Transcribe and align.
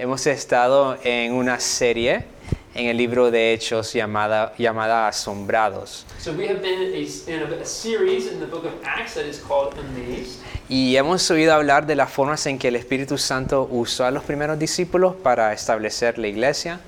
Hemos 0.00 0.26
estado 0.26 0.96
en 1.04 1.34
una 1.34 1.60
serie 1.60 2.24
en 2.74 2.86
el 2.86 2.96
libro 2.96 3.30
de 3.30 3.52
Hechos 3.52 3.92
llamada, 3.92 4.54
llamada 4.56 5.06
Asombrados. 5.06 6.06
So 6.18 6.32
we 6.32 6.48
have 6.48 6.62
been 6.62 6.80
a, 6.80 7.30
in 7.30 7.42
a, 7.42 7.60
a 7.60 7.66
series 7.66 8.26
in 8.26 8.40
the 8.40 8.46
book 8.46 8.64
of 8.64 8.72
Acts 8.82 9.12
that 9.16 9.26
is 9.26 9.38
called 9.38 9.74
Amazed. 9.78 10.38
Y 10.70 10.96
hemos 10.96 11.30
oído 11.30 11.52
hablar 11.52 11.86
de 11.86 11.96
las 11.96 12.10
formas 12.10 12.46
en 12.46 12.58
que 12.58 12.68
el 12.68 12.76
Espíritu 12.76 13.18
Santo 13.18 13.68
usó 13.70 14.06
a 14.06 14.10
los 14.10 14.24
primeros 14.24 14.58
discípulos 14.58 15.16
para 15.16 15.52
establecer 15.52 16.16
la 16.16 16.28
iglesia. 16.28 16.80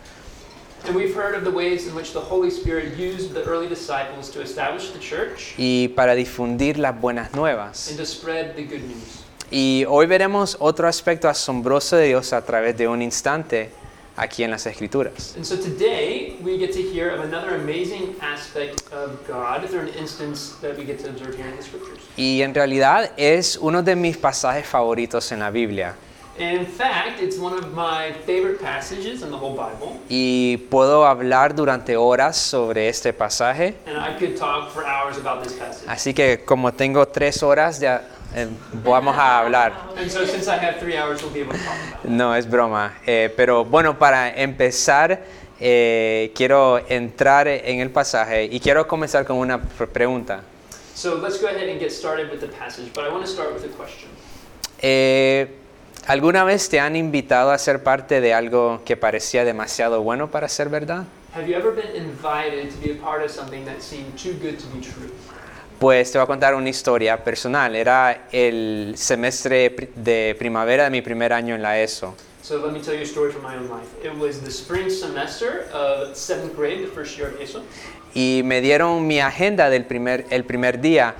And 0.86 0.96
we've 0.96 1.14
heard 1.14 1.34
of 1.34 1.44
the 1.44 1.50
ways 1.50 1.86
in 1.86 1.94
which 1.94 2.14
the 2.14 2.20
Holy 2.20 2.50
Spirit 2.50 2.96
used 2.96 3.34
the 3.34 3.44
early 3.44 3.68
disciples 3.68 4.30
to 4.30 4.40
establish 4.40 4.90
the 4.90 4.98
church 4.98 5.52
y 5.58 5.88
para 5.94 6.14
difundir 6.14 6.78
las 6.78 6.98
buenas 6.98 7.34
nuevas. 7.34 7.90
and 7.90 7.98
to 7.98 8.06
spread 8.06 8.56
the 8.56 8.62
good 8.64 8.82
news. 8.82 9.21
Y 9.54 9.84
hoy 9.86 10.06
veremos 10.06 10.56
otro 10.60 10.88
aspecto 10.88 11.28
asombroso 11.28 11.96
de 11.96 12.06
Dios 12.06 12.32
a 12.32 12.40
través 12.40 12.74
de 12.74 12.88
un 12.88 13.02
instante 13.02 13.68
aquí 14.16 14.44
en 14.44 14.50
las 14.50 14.64
Escrituras. 14.64 15.34
And 15.36 15.44
so 15.44 15.56
today 15.56 16.38
we 16.42 16.56
get 16.56 16.72
to 16.72 16.80
hear 16.80 17.10
of 17.10 17.20
another 17.22 17.56
amazing 17.56 18.16
aspect 18.22 18.82
of 18.94 19.10
God 19.28 19.68
through 19.68 19.82
an 19.82 19.90
instance 19.98 20.54
that 20.62 20.74
we 20.78 20.86
get 20.86 21.00
to 21.00 21.10
observe 21.10 21.36
here 21.36 21.46
in 21.46 21.56
the 21.58 21.62
scriptures. 21.62 22.00
Y 22.16 22.40
en 22.40 22.54
realidad 22.54 23.10
es 23.18 23.58
uno 23.60 23.82
de 23.82 23.94
mis 23.94 24.16
pasajes 24.16 24.64
favoritos 24.66 25.30
en 25.32 25.40
la 25.40 25.50
Biblia. 25.50 25.96
And 26.38 26.60
in 26.60 26.66
fact, 26.66 27.20
it's 27.20 27.38
one 27.38 27.52
of 27.52 27.74
my 27.74 28.14
favorite 28.24 28.58
passages 28.58 29.20
in 29.20 29.28
the 29.28 29.36
whole 29.36 29.54
Bible. 29.54 30.00
Y 30.08 30.56
puedo 30.70 31.04
hablar 31.04 31.54
durante 31.54 31.94
horas 31.98 32.38
sobre 32.38 32.88
este 32.88 33.12
pasaje. 33.12 33.74
And 33.86 33.98
I 33.98 34.18
could 34.18 34.38
talk 34.38 34.70
for 34.70 34.86
hours 34.86 35.18
about 35.18 35.42
this 35.42 35.52
passage. 35.52 35.86
Así 35.86 36.14
que 36.14 36.42
como 36.42 36.72
tengo 36.72 37.06
tres 37.06 37.42
horas, 37.42 37.80
ya 37.80 38.08
eh, 38.34 38.48
vamos 38.84 39.16
a 39.16 39.40
hablar. 39.40 39.72
So 40.08 40.20
hours, 40.20 41.22
we'll. 41.22 41.46
No, 42.04 42.34
es 42.34 42.48
broma. 42.48 42.94
Eh, 43.06 43.32
pero 43.36 43.64
bueno, 43.64 43.98
para 43.98 44.34
empezar, 44.34 45.22
eh, 45.60 46.32
quiero 46.34 46.78
entrar 46.88 47.48
en 47.48 47.80
el 47.80 47.90
pasaje 47.90 48.44
y 48.44 48.60
quiero 48.60 48.86
comenzar 48.86 49.24
con 49.24 49.36
una 49.36 49.60
pre- 49.60 49.86
pregunta. 49.86 50.40
So 50.94 51.16
let's 51.16 51.40
go 51.40 51.48
ahead 51.48 51.68
and 51.68 51.80
get 51.80 51.90
started 51.90 52.30
with 52.30 52.40
the 52.40 52.48
passage, 52.48 52.92
but 52.94 53.04
I 53.04 53.08
want 53.08 53.24
to 53.24 53.30
start 53.30 53.52
with 53.54 53.64
a 53.64 53.76
question. 53.76 54.08
¿Alguna 56.06 56.42
vez 56.42 56.68
te 56.68 56.80
han 56.80 56.96
invitado 56.96 57.52
a 57.52 57.58
ser 57.58 57.84
parte 57.84 58.20
de 58.20 58.34
algo 58.34 58.82
que 58.84 58.96
parecía 58.96 59.44
demasiado 59.44 60.02
bueno 60.02 60.30
para 60.32 60.48
ser 60.48 60.68
verdad? 60.68 61.04
Have 61.34 61.46
you 61.48 61.54
ever 61.56 61.72
been 61.72 61.94
invited 61.94 62.70
to 62.70 62.76
be 62.84 62.90
a 62.92 63.00
part 63.00 63.24
of 63.24 63.30
something 63.30 63.64
that 63.64 63.80
seemed 63.80 64.16
too 64.18 64.32
good 64.42 64.58
to 64.58 64.66
be 64.74 64.80
true? 64.80 65.10
Pues 65.82 66.12
te 66.12 66.18
voy 66.18 66.22
a 66.22 66.26
contar 66.28 66.54
una 66.54 66.68
historia 66.68 67.16
personal. 67.24 67.74
Era 67.74 68.28
el 68.30 68.92
semestre 68.96 69.90
de 69.96 70.36
primavera 70.38 70.84
de 70.84 70.90
mi 70.90 71.02
primer 71.02 71.32
año 71.32 71.56
en 71.56 71.62
la 71.62 71.76
ESO. 71.80 72.14
So 72.40 72.64
let 72.64 72.72
me 72.72 72.78
tell 72.78 72.94
you 72.94 73.00
a 73.00 73.04
story 73.04 73.32
from 73.32 73.42
my 73.42 73.56
own 73.56 73.68
life. 73.68 73.88
It 74.04 74.16
was 74.16 74.42
the 74.42 74.52
spring 74.52 74.88
semester 74.88 75.66
of 75.74 76.14
seventh 76.16 76.54
grade, 76.54 76.84
the 76.84 76.92
first 76.94 77.18
year 77.18 77.30
of 77.34 77.40
ESO, 77.40 77.64
Y 78.14 78.42
me 78.44 78.60
dieron 78.60 79.08
mi 79.08 79.18
agenda 79.18 79.70
del 79.70 79.84
primer, 79.84 80.24
el 80.30 80.44
primer 80.44 80.80
día. 80.80 81.16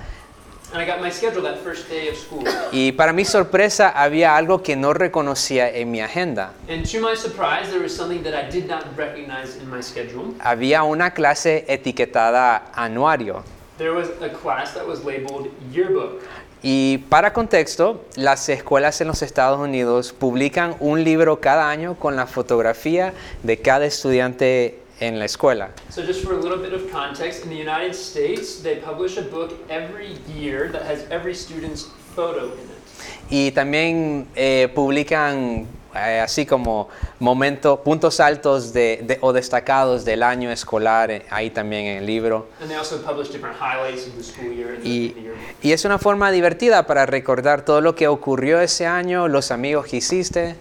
and 0.71 0.81
I 0.81 0.85
got 0.85 1.01
my 1.01 1.11
schedule 1.11 1.41
that 1.43 1.57
first 1.61 1.89
day 1.89 2.07
of 2.07 2.15
school. 2.15 2.45
Y 2.71 2.93
para 2.93 3.11
mi 3.11 3.25
sorpresa 3.25 3.89
había 3.89 4.37
algo 4.37 4.63
que 4.63 4.77
no 4.77 4.93
reconocía 4.93 5.69
en 5.75 5.91
mi 5.91 5.99
agenda. 5.99 6.53
And 6.69 6.89
to 6.89 7.01
my 7.01 7.17
surprise, 7.17 7.69
there 7.69 7.83
was 7.83 7.93
something 7.93 8.23
that 8.23 8.33
I 8.33 8.49
did 8.49 8.69
not 8.69 8.85
recognize 8.95 9.57
in 9.61 9.69
my 9.69 9.81
schedule. 9.83 10.35
Había 10.39 10.83
una 10.83 11.13
clase 11.13 11.65
etiquetada 11.67 12.71
anuario. 12.73 13.43
There 13.77 13.93
was 13.93 14.09
a 14.21 14.29
class 14.29 14.73
that 14.75 14.87
was 14.87 15.03
labeled 15.03 15.49
yearbook. 15.71 16.21
Y 16.61 16.99
para 17.09 17.33
contexto, 17.33 18.05
las 18.15 18.47
escuelas 18.47 19.01
en 19.01 19.07
los 19.07 19.21
Estados 19.21 19.59
Unidos 19.59 20.13
publican 20.13 20.77
un 20.79 21.03
libro 21.03 21.41
cada 21.41 21.69
año 21.69 21.95
con 21.99 22.15
la 22.15 22.25
fotografía 22.25 23.13
de 23.41 23.57
cada 23.57 23.85
estudiante 23.85 24.79
en 24.99 25.19
la 25.19 25.25
escuela. 25.25 25.71
So 25.89 26.03
just 26.03 26.23
for 26.23 26.33
a 26.33 26.37
little 26.39 26.59
bit 26.59 26.73
of 26.73 26.89
context, 26.91 27.43
in 27.43 27.49
the 27.49 27.57
United 27.57 27.93
States, 27.93 28.61
they 28.61 28.77
publish 28.77 29.17
a 29.17 29.23
book 29.23 29.53
every 29.69 30.17
year 30.33 30.71
that 30.71 30.83
has 30.83 31.05
every 31.09 31.35
student's 31.35 31.87
photo 32.15 32.45
in 32.45 32.69
it. 32.69 32.83
Y 33.29 33.51
también 33.51 34.27
eh, 34.35 34.69
publican 34.73 35.67
eh, 35.95 36.19
así 36.19 36.45
como 36.45 36.89
momentos, 37.19 37.79
puntos 37.79 38.19
altos 38.19 38.73
de, 38.73 39.01
de- 39.03 39.17
o 39.21 39.33
destacados 39.33 40.05
del 40.05 40.23
año 40.23 40.51
escolar, 40.51 41.11
eh, 41.11 41.25
ahí 41.29 41.49
también 41.49 41.85
en 41.85 41.97
el 41.99 42.05
libro. 42.05 42.47
And 42.59 42.69
they 42.69 42.77
also 42.77 42.97
publish 43.01 43.29
different 43.31 43.55
highlights 43.59 44.07
of 44.07 44.15
the 44.17 44.23
school 44.23 44.51
year 44.53 44.73
in 44.75 44.81
the, 44.81 44.87
in 44.89 45.13
the 45.13 45.19
Y, 45.63 45.69
y 45.69 45.71
es 45.73 45.85
una 45.85 45.99
forma 45.99 46.31
divertida 46.31 46.85
para 46.87 47.05
recordar 47.05 47.63
todo 47.65 47.81
lo 47.81 47.95
que 47.95 48.07
ocurrió 48.07 48.59
ese 48.59 48.85
año, 48.85 49.27
los 49.27 49.51
amigos 49.51 49.85
que 49.87 49.97
hiciste, 49.97 50.55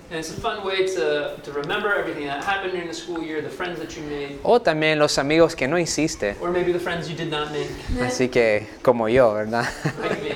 o 4.42 4.60
también 4.60 4.98
los 4.98 5.18
amigos 5.18 5.54
que 5.56 5.68
no 5.68 5.78
hiciste. 5.78 6.36
or 6.40 6.50
maybe 6.50 6.72
the 6.72 6.78
friends 6.78 7.08
you 7.08 7.16
did 7.16 7.30
not 7.30 7.48
make, 7.50 7.68
Así 8.04 8.28
que 8.28 8.66
como 8.82 9.08
yo, 9.08 9.34
¿verdad? 9.34 9.64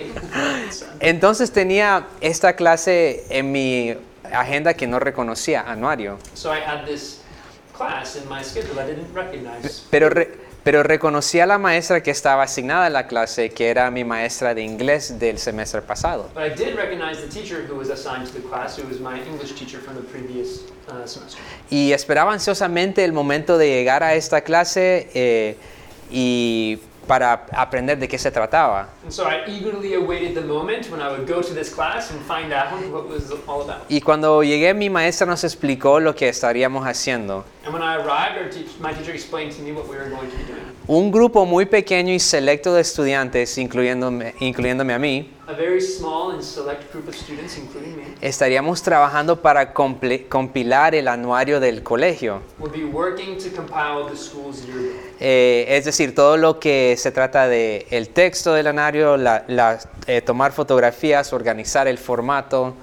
Entonces 1.00 1.50
tenía 1.52 2.06
esta 2.20 2.54
clase 2.54 3.24
en 3.28 3.52
mi 3.52 3.94
agenda 4.32 4.74
que 4.74 4.86
no 4.86 4.98
reconocía, 4.98 5.62
anuario. 5.66 6.18
So 6.34 6.52
I 6.52 6.60
had 6.60 6.84
this 6.86 7.20
class 7.76 8.16
in 8.16 8.28
my 8.28 8.42
schedule 8.42 8.78
I 8.80 8.86
didn't 8.86 9.12
recognize. 9.14 9.82
Pero, 9.90 10.08
re- 10.08 10.30
pero 10.64 10.82
reconocí 10.82 11.38
a 11.40 11.46
la 11.46 11.58
maestra 11.58 12.02
que 12.02 12.10
estaba 12.10 12.42
asignada 12.42 12.86
a 12.86 12.90
la 12.90 13.06
clase, 13.06 13.50
que 13.50 13.68
era 13.70 13.90
mi 13.90 14.02
maestra 14.04 14.54
de 14.54 14.62
inglés 14.62 15.18
del 15.18 15.38
semestre 15.38 15.82
pasado. 15.82 16.30
But 16.34 16.44
I 16.44 16.48
did 16.54 16.74
recognize 16.76 17.20
the 17.20 17.28
teacher 17.28 17.66
who 17.68 17.76
was 17.76 17.88
assigned 17.90 18.26
to 18.26 18.32
the 18.32 18.40
class, 18.48 18.76
who 18.78 18.88
was 18.88 18.98
my 18.98 19.20
English 19.22 19.52
teacher 19.54 19.78
from 19.80 19.94
the 19.94 20.02
previous 20.02 20.62
uh, 20.88 21.06
semester. 21.06 21.38
Y 21.70 21.92
esperaba 21.92 22.32
ansiosamente 22.32 23.04
el 23.04 23.12
momento 23.12 23.58
de 23.58 23.68
llegar 23.68 24.02
a 24.02 24.14
esta 24.14 24.40
clase 24.40 25.08
eh, 25.14 25.56
y 26.10 26.78
para 27.06 27.46
aprender 27.52 27.98
de 27.98 28.08
qué 28.08 28.18
se 28.18 28.30
trataba. 28.30 28.88
And 29.02 29.12
so 29.12 29.24
I 29.24 29.44
eagerly 29.46 29.94
awaited 29.94 30.34
the 30.34 30.42
moment 30.42 30.90
when 30.90 31.00
I 31.00 31.10
would 31.10 31.26
go 31.26 31.40
to 31.40 31.54
this 31.54 31.72
class 31.72 32.10
and 32.10 32.20
find 32.22 32.52
out 32.52 32.72
what 32.72 32.82
it 32.82 32.90
was 32.90 33.32
all 33.46 33.62
about. 33.62 33.86
Y 33.88 34.00
cuando 34.00 34.42
llegué, 34.42 34.74
mi 34.74 34.90
maestra 34.90 35.26
nos 35.26 35.44
explicó 35.44 36.00
lo 36.00 36.14
que 36.14 36.28
estaríamos 36.28 36.86
haciendo. 36.86 37.44
Un 40.88 41.10
grupo 41.10 41.44
muy 41.46 41.66
pequeño 41.66 42.12
y 42.12 42.20
selecto 42.20 42.72
de 42.74 42.80
estudiantes, 42.82 43.58
incluyéndome, 43.58 44.34
incluyéndome 44.38 44.94
a 44.94 44.98
mí, 45.00 45.32
A 45.48 45.52
very 45.52 45.80
small 45.80 46.32
and 46.32 46.42
select 46.42 46.92
group 46.92 47.06
of 47.08 47.14
students, 47.14 47.56
including 47.56 47.96
me, 47.96 48.02
estaríamos 48.20 48.82
trabajando 48.82 49.40
para 49.40 49.72
compilar 49.72 50.92
el 50.96 51.06
anuario 51.06 51.60
del 51.60 51.84
colegio. 51.84 52.40
would 52.58 52.72
be 52.72 52.84
working 52.84 53.36
to 53.38 53.48
compile 53.54 54.08
the 54.10 54.16
school's 54.16 54.66
yearbook. 54.66 54.96
Eh, 55.20 55.66
es 55.68 55.84
decir, 55.84 56.16
todo 56.16 56.36
lo 56.36 56.58
que 56.58 56.96
se 56.98 57.12
trata 57.12 57.46
de 57.46 57.86
el 57.90 58.08
texto 58.08 58.54
del 58.54 58.66
anuario, 58.66 59.16
la- 59.16 59.44
la- 59.46 59.78
eh, 60.08 60.20
tomar 60.20 60.50
fotografías, 60.50 61.32
organizar 61.32 61.86
el 61.86 61.98
formato. 61.98 62.74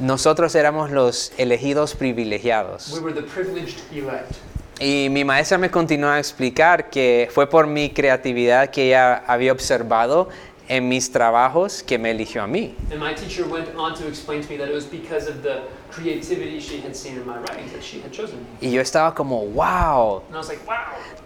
Nosotros 0.00 0.54
éramos 0.56 0.90
los 0.90 1.32
elegidos 1.38 1.94
privilegiados. 1.94 2.92
We 2.92 3.00
were 3.00 3.14
the 3.14 3.26
privileged 3.48 3.80
elect. 3.92 4.36
Y 4.80 5.08
mi 5.10 5.24
maestra 5.24 5.58
me 5.58 5.70
continuó 5.70 6.10
a 6.10 6.18
explicar 6.18 6.88
que 6.88 7.28
fue 7.32 7.48
por 7.48 7.66
mi 7.66 7.90
creatividad 7.90 8.70
que 8.70 8.86
ella 8.86 9.24
había 9.26 9.50
observado 9.52 10.28
en 10.68 10.88
mis 10.88 11.10
trabajos 11.10 11.82
que 11.82 11.98
me 11.98 12.12
eligió 12.12 12.42
a 12.42 12.46
mí. 12.46 12.74
And 12.92 13.00
my 13.00 13.14
teacher 13.14 13.44
went 13.44 13.68
on 13.76 13.94
to 13.94 14.06
explain 14.06 14.42
to 14.42 14.48
me 14.48 14.56
that 14.58 14.68
it 14.68 14.74
was 14.74 14.84
because 14.84 15.28
of 15.28 15.42
the 15.42 15.62
creativity 16.00 16.60
she 16.60 16.80
had 16.80 16.94
seen 16.94 17.16
in 17.16 17.26
my 17.26 17.36
writings 17.38 17.72
that 17.72 17.82
she 17.82 18.00
had 18.00 18.12
chosen 18.12 18.38
me. 18.38 18.68
Y 18.68 18.70
yo 18.74 18.80
estaba 18.80 19.14
como, 19.14 19.42
wow, 19.44 20.22
And 20.28 20.36
I 20.36 20.38
was 20.38 20.48
like, 20.48 20.66
wow. 20.66 20.76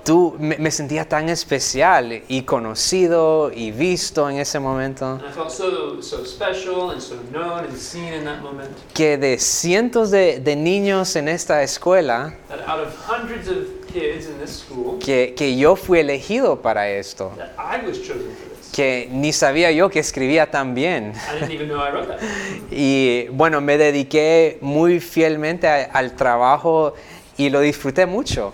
tú 0.05 0.37
me, 0.39 0.57
me 0.59 0.71
sentía 0.71 1.09
tan 1.09 1.29
especial 1.29 2.23
y 2.29 2.43
conocido 2.43 3.51
y 3.55 3.71
visto 3.71 4.29
en 4.29 4.39
ese 4.39 4.59
momento. 4.59 5.05
And 5.15 5.23
I 5.27 5.31
felt 5.33 5.51
so 5.51 6.01
so 6.01 6.25
special 6.25 6.91
and 6.91 7.01
so 7.03 7.17
known 7.33 7.65
and 7.65 7.77
seen 7.77 8.13
in 8.13 8.25
that 8.25 8.43
moment 8.43 8.71
Que 8.95 9.17
de 9.17 9.39
cientos 9.39 10.11
de, 10.11 10.41
de 10.41 10.57
niños 10.57 11.15
en 11.17 11.29
esta 11.29 11.63
escuela, 11.63 12.35
that 12.49 12.61
out 12.69 12.81
of 12.81 12.95
hundreds 13.07 13.49
of 13.49 13.67
kids 13.93 14.27
in 14.27 14.39
this 14.39 14.61
school, 14.61 14.99
que, 14.99 15.35
que 15.37 15.57
yo 15.57 15.77
fui 15.77 15.99
elegido 16.01 16.61
para 16.63 16.89
esto. 16.89 17.33
that 17.37 17.53
I 17.59 17.85
was 17.87 17.99
chosen 17.99 18.35
for. 18.35 18.52
Que 18.73 19.09
ni 19.11 19.33
sabía 19.33 19.71
yo 19.71 19.91
que 19.91 19.99
escribía 20.01 20.51
tan 20.51 20.75
bien. 20.75 21.13
Y 22.71 23.27
bueno, 23.31 23.61
me 23.61 23.77
dediqué 23.77 24.59
muy 24.63 24.99
fielmente 25.01 25.69
a- 25.69 25.85
al 25.93 26.17
trabajo 26.17 26.95
y 27.39 27.49
lo 27.51 27.61
disfruté 27.61 28.05
mucho. 28.07 28.53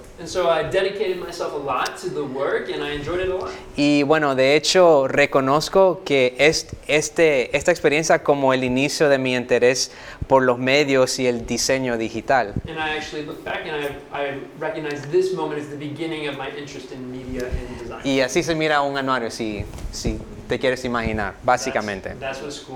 Y 3.77 4.03
bueno, 4.03 4.35
de 4.35 4.57
hecho 4.57 5.09
reconozco 5.09 6.03
que 6.05 6.35
es- 6.39 6.67
este, 6.87 7.57
esta 7.57 7.71
experiencia 7.71 8.23
como 8.23 8.53
el 8.53 8.65
inicio 8.65 9.09
de 9.09 9.19
mi 9.19 9.35
interés 9.35 9.91
por 10.27 10.43
los 10.43 10.59
medios 10.59 11.19
y 11.19 11.27
el 11.27 11.47
diseño 11.47 11.97
digital. 11.97 12.55
And 12.69 12.77
I 12.79 12.97
actually 12.99 13.25
look 13.25 13.43
back 13.45 13.67
and 13.67 13.77
I, 13.85 13.89
I 14.13 14.41
recognize 14.61 15.03
this 15.11 15.33
moment 15.33 15.61
as 15.61 15.69
the 15.71 15.77
beginning 15.77 16.29
of 16.29 16.37
my 16.37 16.49
interest 16.59 16.93
in 16.93 17.11
media 17.11 17.47
and 17.49 17.81
design. 17.81 18.01
Y 18.05 18.21
así 18.21 18.43
se 18.43 18.55
mira 18.55 18.83
un 18.83 18.97
anuario, 18.97 19.31
si, 19.31 19.65
si 19.93 20.19
te 20.49 20.59
quieres 20.59 20.85
imaginar, 20.85 21.35
básicamente. 21.43 22.15
That's, 22.19 22.41
that's. 22.41 22.67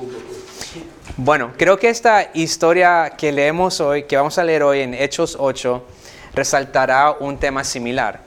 Bueno, 1.16 1.52
creo 1.58 1.78
que 1.78 1.90
esta 1.90 2.30
historia 2.32 3.12
que 3.18 3.32
leemos 3.32 3.80
hoy, 3.80 4.04
que 4.04 4.16
vamos 4.16 4.38
a 4.38 4.44
leer 4.44 4.62
hoy 4.62 4.80
en 4.80 4.94
Hechos 4.94 5.36
8, 5.38 5.84
resaltará 6.34 7.12
un 7.20 7.38
tema 7.38 7.64
similar, 7.64 8.20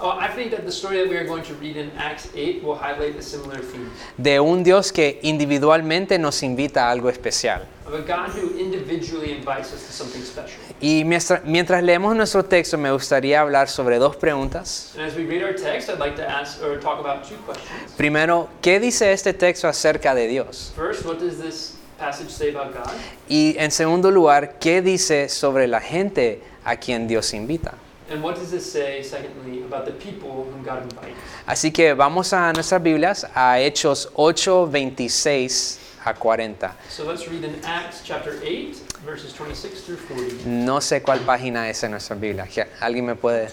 I 0.00 0.28
think 0.34 0.50
that 0.52 0.64
the 0.64 0.72
story 0.72 0.98
that 0.98 1.08
we 1.08 1.16
are 1.16 1.26
going 1.26 1.42
to 1.44 1.54
read 1.54 1.76
in 1.76 1.90
Acts 1.98 2.28
8 2.34 2.62
will 2.64 2.76
highlight 2.76 3.16
a 3.18 3.22
similar 3.22 3.60
theme 3.60 3.90
de 4.16 4.40
un 4.40 4.62
Dios 4.62 4.90
que 4.92 5.18
individualmente 5.22 6.18
nos 6.18 6.42
invita 6.42 6.88
a 6.88 6.90
algo 6.92 7.10
especial. 7.10 7.62
of 7.86 7.94
a 7.94 8.02
God 8.02 8.30
who 8.30 8.56
individually 8.58 9.32
invites 9.32 9.72
us 9.72 9.84
to 9.86 9.92
something 9.92 10.22
special. 10.22 10.60
Y 10.80 11.02
miestra- 11.04 11.42
mientras 11.44 11.82
leemos 11.82 12.14
nuestro 12.16 12.44
texto, 12.44 12.78
me 12.78 12.90
gustaría 12.92 13.40
hablar 13.40 13.68
sobre 13.68 13.98
dos 13.98 14.16
preguntas. 14.16 14.92
And 14.96 15.04
as 15.04 15.14
we 15.16 15.24
read 15.24 15.42
our 15.42 15.52
text, 15.54 15.90
I'd 15.90 15.98
like 15.98 16.16
to 16.16 16.26
ask 16.26 16.62
or 16.62 16.78
talk 16.78 17.00
about 17.00 17.24
two 17.28 17.36
questions. 17.44 17.92
Primero, 17.96 18.48
¿qué 18.62 18.78
dice 18.80 19.12
este 19.12 19.32
texto 19.34 19.66
acerca 19.68 20.14
de 20.14 20.28
Dios? 20.28 20.72
First, 20.76 21.04
what 21.04 21.18
does 21.18 21.38
this 21.38 21.74
passage 21.98 22.30
say 22.30 22.54
about 22.54 22.72
God? 22.72 22.92
Y 23.28 23.56
en 23.58 23.70
segundo 23.72 24.10
lugar, 24.10 24.58
¿qué 24.60 24.80
dice 24.82 25.28
sobre 25.28 25.66
la 25.66 25.80
gente 25.80 26.40
a 26.64 26.76
quien 26.76 27.08
Dios 27.08 27.34
invita? 27.34 27.74
And 28.10 28.22
what 28.24 28.34
does 28.34 28.50
this 28.50 28.64
say, 28.70 29.02
secondly, 29.02 29.62
about 29.62 29.84
the 29.86 29.92
people 29.92 30.44
whom 30.50 30.62
God 30.64 30.82
invites? 30.82 31.16
Así 31.46 31.72
que 31.72 31.94
vamos 31.94 32.32
a 32.32 32.52
nuestras 32.52 32.82
Biblias, 32.82 33.24
a 33.34 33.58
Hechos 33.60 34.08
8, 34.16 34.66
26 34.68 35.78
a 36.04 36.12
40. 36.14 36.74
So 36.88 37.04
let's 37.04 37.28
read 37.28 37.44
in 37.44 37.54
Acts 37.64 38.02
chapter 38.04 38.40
8, 38.42 38.74
verses 39.06 39.32
26 39.32 39.82
through 39.82 39.98
40. 40.08 40.44
No 40.46 40.80
sé 40.80 41.02
cuál 41.02 41.20
página 41.20 41.68
es 41.70 41.84
en 41.84 41.92
nuestras 41.92 42.18
Biblias. 42.18 42.48
¿Qué- 42.48 42.66
¿Alguien 42.80 43.06
me 43.06 43.14
puede? 43.14 43.48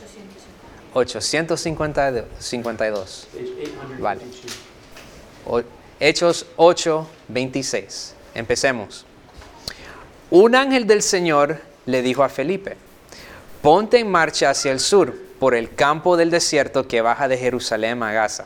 852. 0.93 2.29
Page 2.39 3.49
852. 3.59 3.99
Vale. 3.99 4.21
O- 5.45 5.61
Hechos 5.99 6.45
8, 6.57 7.07
26. 7.27 8.15
Empecemos. 8.33 9.05
Un 10.31 10.55
ángel 10.55 10.85
del 10.87 11.01
Señor 11.01 11.61
le 11.85 12.01
dijo 12.01 12.23
a 12.23 12.29
Felipe, 12.29 12.75
ponte 13.67 13.99
en 13.99 14.09
marcha 14.09 14.51
hacia 14.51 14.71
el 14.71 14.79
sur, 14.79 15.13
por 15.41 15.53
el 15.53 15.75
campo 15.75 16.15
del 16.15 16.31
desierto 16.31 16.87
que 16.87 17.01
baja 17.01 17.27
de 17.27 17.37
Jerusalén 17.37 18.01
a 18.01 18.13
Gaza. 18.13 18.45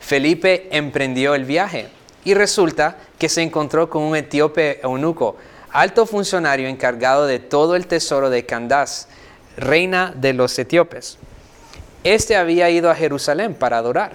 Felipe 0.00 0.66
emprendió 0.72 1.36
el 1.36 1.44
viaje 1.44 1.86
y 2.24 2.34
resulta 2.34 2.96
que 3.16 3.28
se 3.28 3.42
encontró 3.42 3.88
con 3.88 4.02
un 4.02 4.16
etíope 4.16 4.80
eunuco, 4.82 5.36
alto 5.70 6.04
funcionario 6.04 6.66
encargado 6.66 7.28
de 7.28 7.38
todo 7.38 7.76
el 7.76 7.86
tesoro 7.86 8.28
de 8.28 8.44
Candace, 8.44 9.06
reina 9.56 10.12
de 10.16 10.32
los 10.32 10.58
etíopes. 10.58 11.18
Este 12.02 12.34
había 12.34 12.70
ido 12.70 12.90
a 12.90 12.96
Jerusalén 12.96 13.54
para 13.54 13.78
adorar 13.78 14.14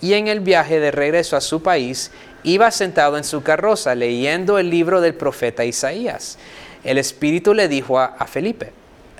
y 0.00 0.14
en 0.14 0.28
el 0.28 0.40
viaje 0.40 0.80
de 0.80 0.92
regreso 0.92 1.36
a 1.36 1.42
su 1.42 1.62
país 1.62 2.10
iba 2.42 2.70
sentado 2.70 3.18
en 3.18 3.24
su 3.24 3.42
carroza 3.42 3.94
leyendo 3.94 4.58
el 4.58 4.70
libro 4.70 5.02
del 5.02 5.14
profeta 5.14 5.62
Isaías. 5.62 6.38
El 6.84 6.96
Espíritu 6.96 7.52
le 7.52 7.68
dijo 7.68 8.00
a 8.00 8.26
Felipe, 8.26 8.72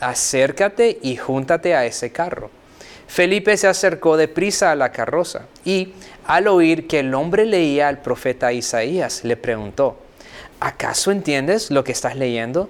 acércate 0.05 0.99
y 1.03 1.17
júntate 1.17 1.75
a 1.75 1.87
ese 1.87 2.13
carro. 2.13 2.51
Felipe 3.07 3.57
se 3.57 3.67
acercó 3.67 4.17
deprisa 4.17 4.71
a 4.71 4.77
la 4.77 4.93
carroza 4.93 5.47
y, 5.65 5.93
al 6.27 6.49
oír 6.49 6.87
que 6.87 7.01
el 7.01 7.15
hombre 7.15 7.45
leía 7.47 7.89
al 7.89 8.01
profeta 8.01 8.53
Isaías, 8.53 9.25
le 9.25 9.37
preguntó, 9.37 9.97
¿acaso 10.61 11.11
entiendes 11.11 11.71
lo 11.71 11.85
que 11.85 11.93
estás 11.93 12.17
leyendo? 12.17 12.69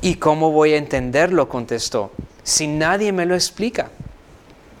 ¿Y 0.00 0.16
cómo 0.16 0.52
voy 0.52 0.74
a 0.74 0.78
entenderlo? 0.78 1.48
contestó, 1.48 2.12
si 2.42 2.66
nadie 2.66 3.12
me 3.12 3.26
lo 3.26 3.34
explica. 3.34 3.90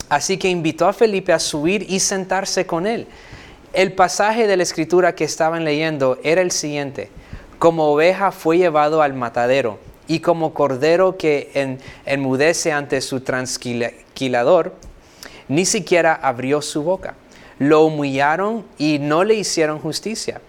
Así 0.08 0.38
que 0.38 0.48
invitó 0.48 0.86
a 0.86 0.92
Felipe 0.92 1.32
a 1.32 1.38
subir 1.38 1.84
y 1.88 2.00
sentarse 2.00 2.66
con 2.66 2.86
él. 2.86 3.06
El 3.74 3.92
pasaje 3.92 4.46
de 4.46 4.56
la 4.56 4.62
escritura 4.62 5.14
que 5.14 5.24
estaban 5.24 5.64
leyendo 5.64 6.18
era 6.22 6.40
el 6.40 6.50
siguiente. 6.50 7.10
Como 7.58 7.92
oveja 7.92 8.32
fue 8.32 8.56
llevado 8.56 9.02
al 9.02 9.12
matadero 9.12 9.78
y 10.08 10.20
como 10.20 10.52
cordero 10.54 11.16
que 11.16 11.50
en- 11.54 11.78
enmudece 12.06 12.72
ante 12.72 13.00
su 13.00 13.20
transquilador, 13.20 14.74
ni 15.48 15.64
siquiera 15.64 16.14
abrió 16.14 16.60
su 16.62 16.82
boca. 16.82 17.14
Lo 17.58 17.84
humillaron 17.84 18.64
y 18.78 18.98
no 18.98 19.24
le 19.24 19.34
hicieron 19.34 19.78
justicia. 19.78 20.40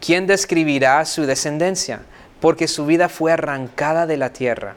¿Quién 0.00 0.26
describirá 0.26 1.04
su 1.04 1.26
descendencia? 1.26 2.02
Porque 2.40 2.66
su 2.68 2.86
vida 2.86 3.08
fue 3.08 3.32
arrancada 3.32 4.06
de 4.06 4.16
la 4.16 4.32
tierra. 4.32 4.74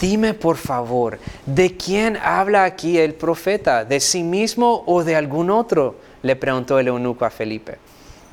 Dime 0.00 0.32
por 0.32 0.56
favor, 0.56 1.18
¿de 1.44 1.76
quién 1.76 2.16
habla 2.22 2.62
aquí 2.64 2.98
el 2.98 3.14
profeta? 3.14 3.84
¿De 3.84 3.98
sí 3.98 4.22
mismo 4.22 4.84
o 4.86 5.02
de 5.02 5.16
algún 5.16 5.50
otro? 5.50 5.96
Le 6.22 6.36
preguntó 6.36 6.78
el 6.78 6.86
eunuco 6.86 7.24
a 7.24 7.30
Felipe. 7.30 7.78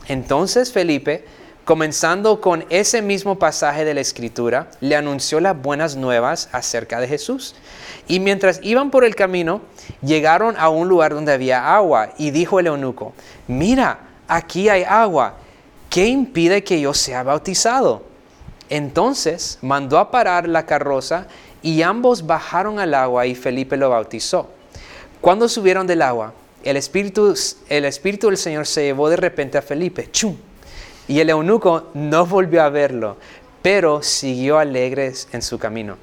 Entonces 0.08 0.72
Felipe, 0.72 1.26
comenzando 1.66 2.42
con 2.42 2.64
ese 2.70 3.02
mismo 3.02 3.40
pasaje 3.40 3.84
de 3.84 3.96
la 3.96 4.02
escritura, 4.02 4.70
le 4.82 4.96
anunció 4.96 5.40
las 5.40 5.60
buenas 5.60 5.96
nuevas 5.96 6.48
acerca 6.52 7.00
de 7.00 7.08
Jesús. 7.08 7.56
Y 8.08 8.20
mientras 8.20 8.60
iban 8.62 8.92
por 8.92 9.04
el 9.04 9.16
camino, 9.16 9.62
llegaron 10.04 10.56
a 10.58 10.70
un 10.70 10.88
lugar 10.88 11.16
donde 11.16 11.34
había 11.34 11.76
agua 11.76 12.12
y 12.20 12.30
dijo 12.30 12.60
el 12.60 12.68
eunuco, 12.68 13.14
mira, 13.48 14.00
aquí 14.28 14.70
hay 14.70 14.84
agua, 14.84 15.38
¿qué 15.90 16.06
impide 16.06 16.64
que 16.64 16.80
yo 16.80 16.94
sea 16.94 17.24
bautizado? 17.24 18.04
Entonces 18.70 19.58
mandó 19.62 19.98
a 19.98 20.12
parar 20.12 20.48
la 20.48 20.68
carroza 20.68 21.26
y 21.64 21.82
ambos 21.82 22.28
bajaron 22.28 22.80
al 22.80 22.94
agua 22.94 23.26
y 23.26 23.34
Felipe 23.34 23.76
lo 23.76 23.90
bautizó. 23.90 24.50
Cuando 25.20 25.50
subieron 25.50 25.88
del 25.88 26.04
agua, 26.04 26.34
el 26.64 26.78
espíritu, 26.78 27.34
el 27.70 27.86
espíritu 27.86 28.28
del 28.28 28.38
Señor 28.38 28.68
se 28.68 28.84
llevó 28.84 29.10
de 29.10 29.18
repente 29.18 29.58
a 29.58 29.64
Felipe. 29.64 30.12
¡Chum! 30.12 30.36
Y 31.08 31.20
el 31.20 31.30
eunuco 31.30 31.90
no 31.94 32.26
volvió 32.26 32.64
a 32.64 32.70
verlo, 32.70 33.18
pero 33.62 34.02
siguió 34.02 34.58
alegre 34.58 35.14
en 35.32 35.42
su 35.42 35.60
camino. 35.60 35.98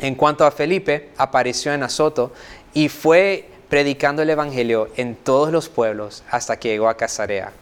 En 0.00 0.14
cuanto 0.14 0.44
a 0.44 0.50
Felipe, 0.50 1.10
apareció 1.16 1.72
en 1.72 1.82
Azoto 1.82 2.32
y 2.74 2.88
fue 2.88 3.48
predicando 3.68 4.22
el 4.22 4.30
Evangelio 4.30 4.88
en 4.96 5.16
todos 5.16 5.50
los 5.50 5.68
pueblos 5.68 6.22
hasta 6.30 6.58
que 6.58 6.68
llegó 6.68 6.88
a 6.88 6.96
Casarea. 6.96 7.52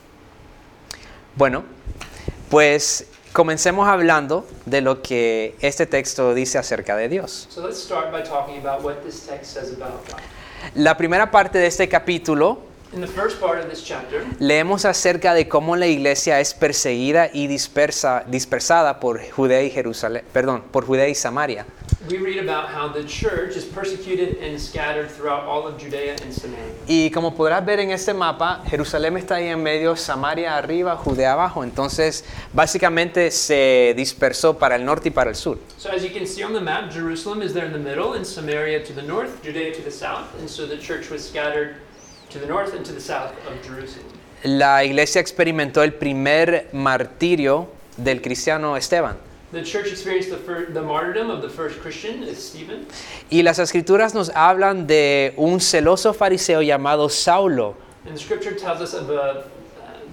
Bueno, 1.36 1.64
pues 2.50 3.06
comencemos 3.32 3.88
hablando 3.88 4.46
de 4.66 4.80
lo 4.80 5.02
que 5.02 5.56
este 5.60 5.86
texto 5.86 6.34
dice 6.34 6.58
acerca 6.58 6.96
de 6.96 7.08
Dios. 7.08 7.48
So 7.50 7.66
let's 7.66 7.82
start 7.82 8.12
by 8.12 8.22
talking 8.22 8.64
about 8.64 8.84
what 8.84 8.96
this 9.04 9.26
text 9.26 9.52
says 9.52 9.72
about 9.72 10.06
God. 10.08 10.20
La 10.74 10.96
primera 10.96 11.30
parte 11.30 11.58
de 11.58 11.66
este 11.66 11.88
capítulo 11.88 12.73
In 12.94 13.00
the 13.00 13.08
first 13.08 13.41
part 13.41 13.58
of 13.58 13.69
this 13.69 13.82
chapter, 13.82 14.25
leemos 14.38 14.85
acerca 14.85 15.35
de 15.35 15.49
cómo 15.49 15.75
la 15.75 15.88
iglesia 15.88 16.38
es 16.38 16.55
perseguida 16.55 17.29
y 17.32 17.49
dispersa, 17.49 18.25
dispersada 18.29 19.00
por 19.00 19.20
Judea 19.31 19.64
y 19.64 19.70
Jerusalén, 19.70 20.22
perdón, 20.32 20.63
por 20.70 20.86
Judea 20.86 21.08
y 21.08 21.15
Samaria. 21.17 21.67
we 22.10 22.19
read 22.19 22.39
about 22.39 22.69
how 22.69 22.89
the 22.89 23.03
church 23.05 23.56
is 23.56 23.65
persecuted 23.65 24.36
and 24.43 24.60
scattered 24.60 25.10
throughout 25.10 25.44
all 25.44 25.67
of 25.67 25.81
Judea 25.81 26.17
and 26.22 26.32
Samaria. 26.32 26.74
Y 26.86 27.10
como 27.10 27.34
podrás 27.34 27.65
ver 27.65 27.81
en 27.81 27.91
este 27.91 28.13
mapa, 28.13 28.63
Jerusalén 28.67 29.17
está 29.17 29.36
ahí 29.36 29.48
en 29.48 29.63
medio, 29.63 29.96
Samaria 29.96 30.56
arriba, 30.56 30.96
Judea 30.96 31.32
abajo. 31.32 31.65
Entonces, 31.65 32.24
básicamente 32.53 33.31
se 33.31 33.94
dispersó 33.96 34.58
para 34.58 34.77
el 34.77 34.84
norte 34.84 35.08
y 35.08 35.13
para 35.13 35.31
el 35.31 35.36
sur. 35.36 35.58
So 35.79 35.91
as 35.91 36.03
you 36.03 36.10
can 36.10 36.27
see 36.27 36.43
on 36.43 36.53
the 36.53 36.60
map, 36.60 36.91
Jerusalem 36.91 37.43
is 37.43 37.53
there 37.53 37.67
in 37.67 37.72
the 37.72 37.79
middle, 37.79 38.15
and 38.15 38.27
Samaria 38.27 38.84
to 38.84 38.93
the 38.93 39.03
north, 39.03 39.43
Judea 39.43 39.72
to 39.74 39.82
the 39.82 39.91
south, 39.91 40.27
and 40.39 40.48
so 40.48 40.67
the 40.67 40.79
church 40.79 41.10
was 41.10 41.27
scattered 41.27 41.77
La 44.43 44.84
iglesia 44.84 45.20
experimentó 45.20 45.82
el 45.82 45.94
primer 45.94 46.69
martirio 46.72 47.69
del 47.96 48.20
cristiano 48.20 48.76
Esteban. 48.76 49.17
The 49.53 49.62
church 49.62 49.86
experienced 49.86 50.31
the, 50.31 50.36
fir- 50.38 50.72
the 50.72 50.82
martyrdom 50.82 51.31
of 51.31 51.41
the 51.41 51.48
first 51.48 51.81
Christian, 51.81 52.24
is 52.24 52.38
Stephen, 52.38 52.86
Y 53.31 53.43
las 53.43 53.60
escrituras 53.60 54.12
nos 54.12 54.31
hablan 54.34 54.86
de 54.88 55.32
un 55.36 55.60
celoso 55.60 56.12
fariseo 56.12 56.60
llamado 56.60 57.08
Saulo, 57.08 57.76
and 58.05 58.14
the 58.17 58.20
scripture 58.20 58.56
tells 58.56 58.81
us 58.81 58.94
of 58.94 59.08
a 59.10 59.44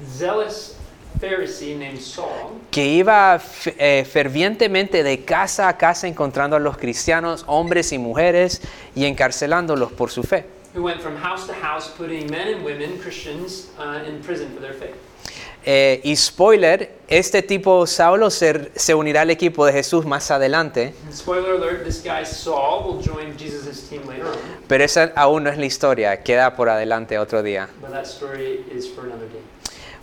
zealous 0.07 0.75
Pharisee 1.19 1.75
named 1.75 1.99
Saul 1.99 2.61
que 2.69 2.85
iba 2.85 3.41
eh, 3.77 4.05
fervientemente 4.05 5.03
de 5.03 5.25
casa 5.25 5.67
a 5.67 5.77
casa 5.77 6.07
encontrando 6.07 6.55
a 6.55 6.59
los 6.59 6.77
cristianos, 6.77 7.43
hombres 7.47 7.91
y 7.91 7.97
mujeres, 7.97 8.61
y 8.95 9.05
encarcelándolos 9.05 9.91
por 9.91 10.11
su 10.11 10.23
fe. 10.23 10.45
Who 10.73 10.81
went 10.83 11.01
from 11.01 11.15
house 11.17 11.45
to 11.47 11.53
house 11.53 11.89
putting 11.97 12.29
men 12.29 12.47
and 12.55 12.63
women, 12.63 12.97
Christians, 12.99 13.69
uh, 13.79 14.07
in 14.07 14.21
prison 14.21 14.49
for 14.53 14.61
their 14.61 14.73
faith. 14.73 14.95
Eh, 15.63 16.01
y 16.03 16.15
spoiler, 16.15 16.89
este 17.07 17.43
tipo 17.43 17.85
Saulo 17.85 18.31
se, 18.31 18.71
se 18.75 18.95
unirá 18.95 19.21
al 19.21 19.29
equipo 19.29 19.63
de 19.63 19.73
Jesús 19.73 20.05
más 20.05 20.31
adelante, 20.31 20.95
alert, 21.27 21.83
this 21.83 22.01
guy 22.03 22.25
Saul 22.25 22.83
will 22.83 22.99
join 23.03 23.37
Jesus' 23.37 23.87
team 23.87 24.01
later 24.07 24.25
on, 24.25 24.37
pero 24.67 24.83
esa 24.83 25.11
aún 25.15 25.43
no 25.43 25.51
es 25.51 25.59
la 25.59 25.65
historia, 25.65 26.23
queda 26.23 26.55
por 26.55 26.67
adelante 26.67 27.19
otro 27.19 27.43
día. 27.43 27.69
but 27.79 27.91
that 27.91 28.07
story 28.07 28.65
is 28.73 28.87
for 28.89 29.05
another 29.05 29.27
day. 29.27 29.41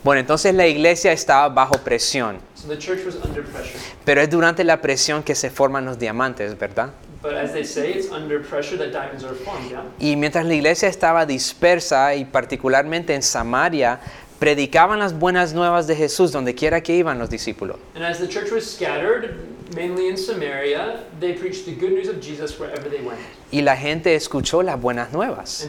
Bueno, 0.04 0.20
entonces 0.20 0.54
la 0.54 0.68
iglesia 0.68 1.10
estaba 1.10 1.48
bajo 1.48 1.74
presión, 1.78 2.38
So 2.54 2.68
the 2.68 2.78
church 2.78 3.04
was 3.04 3.16
under 3.16 3.42
pressure. 3.42 3.80
pero 4.04 4.20
es 4.20 4.30
durante 4.30 4.62
la 4.62 4.80
presión 4.80 5.24
que 5.24 5.34
se 5.34 5.50
forman 5.50 5.84
los 5.84 5.98
diamantes, 5.98 6.56
¿verdad? 6.56 6.90
But 7.20 7.34
as 7.34 7.52
they 7.52 7.64
say, 7.64 7.92
it's 7.92 8.12
under 8.12 8.40
pressure 8.40 8.76
that 8.76 8.92
diamonds 8.92 9.24
are 9.24 9.34
formed, 9.34 9.70
yeah? 9.70 9.82
Y 9.98 10.14
mientras 10.16 10.46
la 10.46 10.54
iglesia 10.54 10.88
estaba 10.88 11.26
dispersa 11.26 12.14
y 12.14 12.24
particularmente 12.24 13.14
en 13.14 13.22
Samaria, 13.22 13.98
predicaban 14.38 15.00
las 15.00 15.18
buenas 15.18 15.52
nuevas 15.52 15.86
de 15.88 15.96
Jesús 15.96 16.30
donde 16.30 16.54
quiera 16.54 16.80
que 16.80 16.94
iban 16.94 17.18
los 17.18 17.28
discípulos. 17.28 17.76
And 17.96 18.04
as 18.04 18.18
the 18.18 18.28
church 18.28 18.52
was 18.52 18.64
scattered, 18.64 19.34
mainly 19.74 20.08
in 20.08 20.16
Samaria, 20.16 21.04
they 21.20 21.34
preached 21.34 21.64
the 21.66 21.72
good 21.72 21.92
news 21.92 22.08
of 22.08 22.20
Jesus 22.20 22.58
wherever 22.58 22.88
they 22.88 23.00
went. 23.00 23.18
Y 23.50 23.62
la 23.62 23.76
gente 23.76 24.14
escuchó 24.14 24.62
las 24.62 24.78
buenas 24.78 25.10
nuevas. 25.12 25.68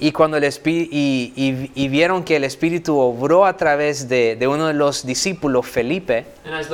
Y 0.00 0.12
cuando 0.12 0.36
el 0.36 0.44
y, 0.44 1.32
y- 1.34 1.70
y 1.74 1.88
vieron 1.88 2.24
que 2.24 2.36
el 2.36 2.44
Espíritu 2.44 2.98
obró 2.98 3.46
a 3.46 3.56
través 3.56 4.06
de, 4.08 4.36
de 4.36 4.46
uno 4.46 4.66
de 4.66 4.74
los 4.74 5.06
discípulos, 5.06 5.66
Felipe, 5.66 6.26
Philip, 6.44 6.66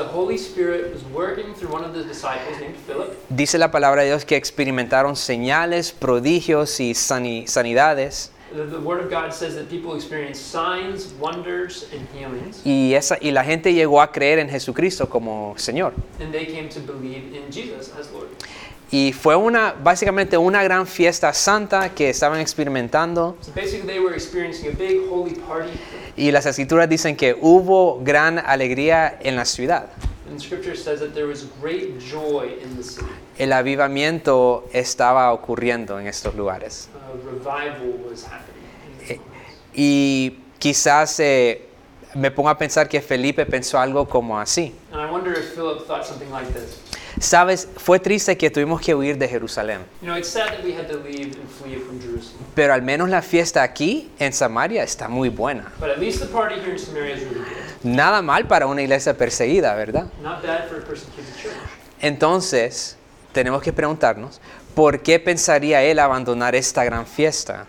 dice 3.28 3.58
la 3.58 3.70
palabra 3.70 4.02
de 4.02 4.08
Dios 4.08 4.24
que 4.24 4.36
experimentaron 4.36 5.16
señales, 5.16 5.92
prodigios 5.92 6.80
y 6.80 6.94
sani- 6.94 7.46
sanidades. 7.46 8.32
The, 8.52 8.80
Word 8.80 9.00
of 9.00 9.10
God 9.10 9.32
says 9.32 9.54
that 9.54 9.68
people 9.68 9.94
experienced 9.94 10.50
signs, 10.50 11.12
wonders, 11.14 11.86
and 11.92 12.06
healings. 12.14 12.62
Y, 12.64 12.94
esa, 12.94 13.16
y 13.20 13.30
la 13.30 13.44
gente 13.44 13.72
llegó 13.72 14.00
a 14.00 14.12
creer 14.12 14.38
en 14.38 14.48
Jesucristo 14.48 15.08
como 15.08 15.54
Señor. 15.56 15.92
And 16.20 16.32
they 16.32 16.46
came 16.46 16.68
to 16.70 16.80
believe 16.80 17.34
in 17.34 17.50
Jesus 17.50 17.92
as 17.98 18.10
Lord. 18.12 18.28
Y 18.92 19.12
fue 19.12 19.36
una, 19.36 19.72
básicamente 19.72 20.36
una 20.36 20.64
gran 20.64 20.84
fiesta 20.84 21.32
santa 21.32 21.90
que 21.90 22.10
estaban 22.10 22.40
experimentando. 22.40 23.36
So 23.40 23.52
basically, 23.52 23.86
they 23.86 24.00
were 24.00 24.14
experiencing 24.14 24.68
a 24.68 24.76
big 24.76 25.08
holy 25.08 25.34
party. 25.34 25.70
Y 26.16 26.32
las 26.32 26.44
escrituras 26.46 26.88
dicen 26.88 27.16
que 27.16 27.36
hubo 27.40 28.00
gran 28.02 28.38
alegría 28.38 29.16
en 29.22 29.36
la 29.36 29.44
ciudad. 29.44 29.90
And 30.30 30.40
Scripture 30.40 30.76
says 30.76 31.00
that 31.00 31.12
there 31.12 31.26
was 31.26 31.44
great 31.60 31.98
joy 31.98 32.52
in 32.62 32.76
the 32.76 32.84
city. 32.84 33.10
El 33.36 33.52
avivamiento 33.52 34.68
estaba 34.72 35.32
ocurriendo 35.32 35.98
en 35.98 36.06
estos 36.06 36.34
lugares. 36.36 36.88
Eh, 39.08 39.20
Y 39.74 40.38
quizás 40.58 41.18
eh, 41.20 41.66
me 42.14 42.30
pongo 42.30 42.48
a 42.48 42.58
pensar 42.58 42.88
que 42.88 43.00
Felipe 43.00 43.44
pensó 43.46 43.78
algo 43.78 44.08
como 44.08 44.38
así. 44.38 44.72
And 44.92 45.00
I 45.00 45.10
wonder 45.10 45.32
if 45.32 45.54
Philip 45.54 45.86
thought 45.86 46.04
something 46.04 46.30
like 46.30 46.52
this. 46.52 46.78
Sabes, 47.20 47.68
fue 47.76 48.00
triste 48.00 48.38
que 48.38 48.50
tuvimos 48.50 48.80
que 48.80 48.94
huir 48.94 49.18
de 49.18 49.28
Jerusalén, 49.28 49.80
pero 52.54 52.72
al 52.72 52.80
menos 52.80 53.10
la 53.10 53.20
fiesta 53.20 53.62
aquí 53.62 54.10
en 54.18 54.32
Samaria 54.32 54.82
está 54.82 55.06
muy 55.06 55.28
buena. 55.28 55.70
But 55.78 55.90
at 55.90 55.98
least 55.98 56.20
the 56.20 56.26
party 56.26 56.54
here 56.54 56.72
in 56.72 56.78
Samaria 56.78 57.16
is 57.16 57.24
really 57.24 57.40
good. 57.40 57.84
Nada 57.84 58.22
mal 58.22 58.46
para 58.46 58.66
una 58.66 58.80
iglesia 58.80 59.14
perseguida, 59.14 59.74
¿verdad? 59.74 60.06
Not 60.22 60.42
bad 60.42 60.68
for 60.68 60.78
a 60.78 60.84
persecuted 60.84 61.34
church. 61.36 61.52
Entonces, 62.00 62.96
tenemos 63.32 63.60
que 63.62 63.74
preguntarnos, 63.74 64.40
¿por 64.74 65.02
qué 65.02 65.20
pensaría 65.20 65.82
él 65.82 65.98
abandonar 65.98 66.54
esta 66.54 66.84
gran 66.84 67.06
fiesta? 67.06 67.66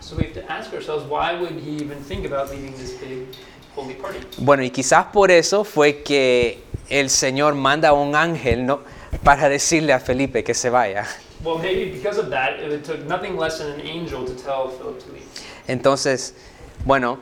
Bueno, 4.37 4.63
y 4.63 4.69
quizás 4.69 5.05
por 5.07 5.29
eso 5.29 5.65
fue 5.65 6.01
que 6.03 6.63
el 6.89 7.09
Señor 7.09 7.55
manda 7.55 7.89
a 7.89 7.93
un 7.93 8.15
ángel 8.15 8.65
¿no? 8.65 8.79
Para 9.23 9.49
decirle 9.49 9.93
a 9.93 9.99
Felipe 9.99 10.43
que 10.43 10.53
se 10.53 10.69
vaya. 10.69 11.05
Well, 11.43 11.57
maybe 11.57 11.91
because 11.91 12.19
of 12.19 12.29
that, 12.29 12.59
it 12.59 12.83
took 12.83 13.05
nothing 13.07 13.37
less 13.37 13.57
than 13.57 13.71
an 13.71 13.81
angel 13.81 14.25
to 14.25 14.33
tell 14.33 14.69
Philip 14.69 14.99
to 14.99 15.11
leave. 15.11 15.25
Entonces, 15.67 16.33
bueno, 16.85 17.19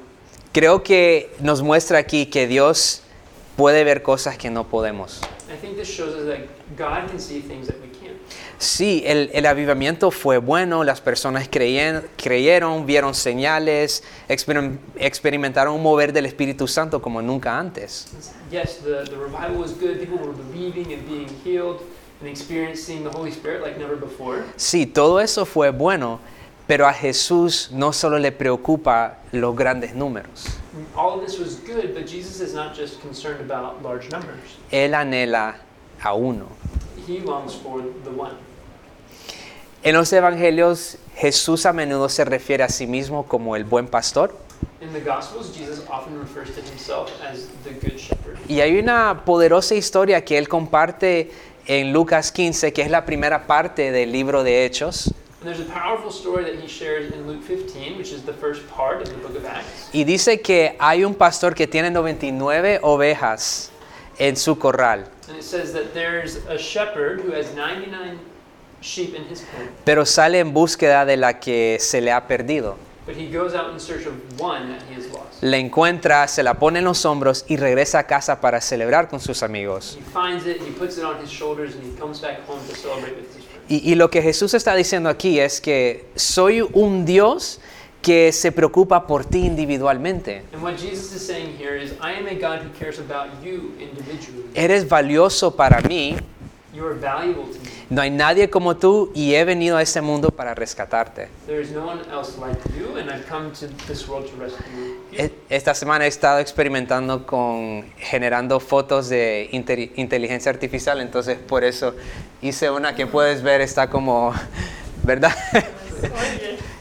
creo 0.53 0.83
que 0.83 1.31
nos 1.39 1.61
muestra 1.61 1.99
aquí 1.99 2.25
que 2.25 2.47
Dios 2.47 3.01
puede 3.55 3.83
ver 3.83 4.01
cosas 4.01 4.37
que 4.37 4.49
no 4.49 4.65
podemos. 4.65 5.21
I 5.51 5.55
think 5.57 5.75
this 5.77 5.87
shows 5.89 6.13
us 6.15 6.25
that 6.27 6.47
God 6.77 7.09
can 7.09 7.19
see 7.19 7.39
things 7.41 7.67
that 7.67 7.77
we 7.81 7.87
can't. 7.87 8.17
Sí, 8.59 9.03
el, 9.05 9.29
el 9.33 9.45
avivamiento 9.45 10.11
fue 10.11 10.37
bueno, 10.37 10.83
las 10.83 11.01
personas 11.01 11.49
creyen- 11.49 12.03
creyeron, 12.17 12.85
vieron 12.85 13.13
señales, 13.15 14.03
experim- 14.27 14.77
experimentaron 14.95 15.73
un 15.75 15.81
mover 15.81 16.13
del 16.13 16.25
Espíritu 16.27 16.67
Santo 16.67 17.01
como 17.01 17.21
nunca 17.21 17.57
antes. 17.57 18.07
Yes, 18.51 18.77
the, 18.83 19.05
the 19.09 19.15
revival 19.17 19.57
was 19.59 19.71
good. 19.73 19.99
People 19.99 20.17
were 20.17 20.33
believing 20.33 20.93
and 20.93 21.07
being 21.07 21.27
healed 21.43 21.81
and 22.21 22.29
experiencing 22.29 23.03
the 23.03 23.09
Holy 23.09 23.31
Spirit 23.31 23.61
like 23.63 23.79
never 23.79 23.95
before. 23.95 24.43
Sí, 24.57 24.85
todo 24.85 25.19
eso 25.19 25.45
fue 25.45 25.71
bueno, 25.71 26.19
pero 26.69 26.85
a 26.85 26.93
Jesús 26.93 27.71
no 27.71 27.91
solo 27.91 28.19
le 28.19 28.31
preocupa 28.31 29.17
los 29.31 29.55
grandes 29.55 29.95
números, 29.95 30.45
All 30.95 31.19
of 31.19 31.25
this 31.25 31.39
was 31.39 31.55
good, 31.65 31.95
but 31.95 32.05
Jesus 32.05 32.39
is 32.39 32.53
not 32.53 32.75
just 32.77 33.01
concerned 33.01 33.41
about 33.41 33.81
large 33.81 34.07
numbers. 34.11 34.37
Él 34.69 34.93
anhela 34.93 35.55
a 35.99 36.13
uno. 36.13 36.45
He 37.07 37.21
longs 37.21 37.55
for 37.55 37.81
the 38.03 38.11
one. 38.11 38.33
En 39.81 39.95
los 39.95 40.13
evangelios 40.13 40.97
Jesús 41.15 41.65
a 41.65 41.73
menudo 41.73 42.07
se 42.07 42.23
refiere 42.23 42.63
a 42.63 42.69
sí 42.69 42.85
mismo 42.85 43.25
como 43.27 43.55
el 43.55 43.63
buen 43.63 43.87
pastor 43.87 44.35
In 44.79 44.93
the 44.93 45.01
Gospels, 45.01 45.51
Jesus 45.57 45.83
often 45.89 46.19
refers 46.19 46.53
to 46.53 46.61
himself 46.61 47.09
as 47.23 47.47
the 47.63 47.71
Good 47.71 47.97
Shepherd. 47.97 48.37
y 48.47 48.61
hay 48.61 48.77
una 48.77 49.23
poderosa 49.25 49.73
historia 49.73 50.23
que 50.23 50.37
él 50.37 50.47
comparte 50.47 51.31
en 51.65 51.91
Lucas 51.93 52.31
15, 52.31 52.73
que 52.73 52.83
es 52.83 52.91
la 52.91 53.05
primera 53.05 53.47
parte 53.47 53.91
del 53.91 54.11
libro 54.11 54.43
de 54.43 54.65
Hechos, 54.65 55.15
And 55.41 55.47
there's 55.47 55.61
a 55.61 55.71
powerful 55.71 56.11
story 56.11 56.43
that 56.43 56.59
he 56.59 56.67
shares 56.67 57.13
in 57.13 57.25
Luke 57.25 57.41
15, 57.43 57.97
which 57.97 58.11
is 58.11 58.23
the 58.23 58.33
first 58.33 58.67
part 58.69 59.01
of 59.01 59.07
the 59.07 59.15
book 59.25 59.37
of 59.37 59.45
Acts. 59.45 59.89
y 59.93 60.03
dice 60.03 60.41
que 60.41 60.75
hay 60.79 61.03
un 61.05 61.15
pastor 61.15 61.53
que 61.55 61.65
tiene 61.65 61.89
99 61.91 62.79
ovejas 62.83 63.69
en 64.17 64.35
su 64.35 64.57
corral, 64.57 65.05
And 65.29 65.37
it 65.37 65.43
says 65.43 65.71
that 65.73 65.93
there's 65.93 66.37
a 66.49 66.57
shepherd 66.57 67.21
who 67.21 67.31
has 67.31 67.53
99 67.55 68.19
sheep 68.81 69.13
in 69.15 69.23
his 69.29 69.41
pen, 69.43 69.69
pero 69.85 70.03
sale 70.05 70.39
en 70.39 70.53
búsqueda 70.53 71.05
de 71.05 71.15
la 71.15 71.39
que 71.39 71.77
se 71.79 72.01
le 72.01 72.11
ha 72.11 72.27
perdido. 72.27 72.75
but 73.05 73.15
he 73.15 73.27
goes 73.27 73.55
out 73.55 73.71
in 73.71 73.79
search 73.79 74.05
of 74.05 74.13
one 74.39 74.67
that 74.69 74.81
he 74.89 74.93
has 74.93 75.07
lost. 75.13 75.41
La 75.41 75.57
encuentra, 75.57 76.27
se 76.27 76.43
la 76.43 76.55
pone 76.55 76.79
en 76.79 76.85
los 76.85 77.05
hombros 77.05 77.45
y 77.47 77.55
regresa 77.55 77.99
a 77.99 78.03
casa 78.03 78.41
para 78.41 78.59
celebrar 78.59 79.07
con 79.07 79.19
sus 79.21 79.41
amigos. 79.41 79.97
Y, 83.69 83.91
y 83.91 83.95
lo 83.95 84.09
que 84.09 84.21
Jesús 84.21 84.53
está 84.53 84.75
diciendo 84.75 85.09
aquí 85.09 85.39
es 85.39 85.61
que 85.61 86.05
soy 86.15 86.61
un 86.73 87.05
Dios 87.05 87.61
que 88.01 88.31
se 88.31 88.51
preocupa 88.51 89.05
por 89.05 89.25
ti 89.25 89.45
individualmente. 89.45 90.43
And 90.53 90.63
what 90.63 90.75
Jesus 90.77 91.13
is 91.13 91.25
saying 91.25 91.55
here 91.57 91.75
is, 91.81 91.91
I 92.01 92.13
am 92.13 92.27
a 92.27 92.33
God 92.33 92.63
who 92.63 92.69
cares 92.77 92.99
about 92.99 93.27
you 93.43 93.73
individually. 93.79 94.49
Eres 94.55 94.87
valioso 94.87 95.55
para 95.55 95.81
mí, 95.81 96.15
You 96.73 96.85
are 96.85 96.93
valuable 96.93 97.45
to 97.45 97.59
me. 97.59 97.78
No 97.89 98.01
hay 98.01 98.11
nadie 98.11 98.49
como 98.49 98.77
tú 98.77 99.11
y 99.15 99.33
he 99.35 99.43
venido 99.45 99.77
a 99.77 99.81
este 99.81 100.01
mundo 100.01 100.29
para 100.29 100.53
rescatarte. 100.53 101.27
Esta 105.49 105.73
semana 105.73 106.05
he 106.05 106.07
estado 106.07 106.39
experimentando 106.39 107.25
con 107.25 107.85
generando 107.97 108.59
fotos 108.59 109.09
de 109.09 109.49
inte- 109.51 109.91
inteligencia 109.95 110.51
artificial, 110.51 111.01
entonces 111.01 111.37
por 111.39 111.63
eso 111.63 111.95
hice 112.41 112.69
una 112.69 112.95
que 112.95 113.07
puedes 113.07 113.41
ver, 113.41 113.61
está 113.61 113.89
como, 113.89 114.33
¿verdad? 115.03 115.33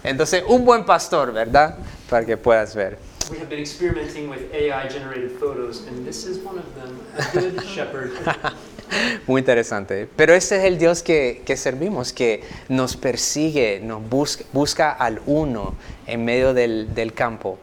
Entonces, 0.05 0.45
un 0.47 0.65
buen 0.65 0.85
pastor, 0.85 1.33
¿verdad? 1.33 1.77
Para 2.09 2.25
que 2.25 2.37
puedas 2.37 2.75
ver. 2.75 2.99
We 3.31 3.39
have 3.39 3.49
been 3.51 3.59
experimenting 3.59 4.31
with 4.31 4.51
AI 4.55 4.89
generated 4.89 5.33
photos, 5.39 5.85
and 5.87 6.07
this 6.07 6.25
is 6.25 6.39
one 6.39 6.59
of 6.59 6.65
them 6.77 6.99
a 7.19 7.23
good 7.33 7.63
shepherd. 7.67 8.13
Muy 9.27 9.41
interesante. 9.41 10.09
Pero 10.17 10.35
ese 10.35 10.59
es 10.59 10.65
el 10.65 10.79
Dios 10.79 11.03
que, 11.03 11.43
que 11.45 11.57
servimos, 11.57 12.13
que 12.13 12.43
nos 12.69 12.97
persigue, 12.97 13.81
nos 13.83 14.09
busca, 14.09 14.45
busca 14.53 14.91
al 14.91 15.21
uno 15.27 15.75
en 16.09 16.25
medio 16.25 16.55
del, 16.55 16.95
del 16.95 17.13
campo. 17.13 17.59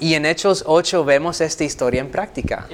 Y 0.00 0.14
en 0.14 0.26
Hechos 0.26 0.64
8 0.66 1.04
vemos 1.04 1.40
esta 1.40 1.64
historia 1.64 2.00
en 2.00 2.10
práctica. 2.10 2.66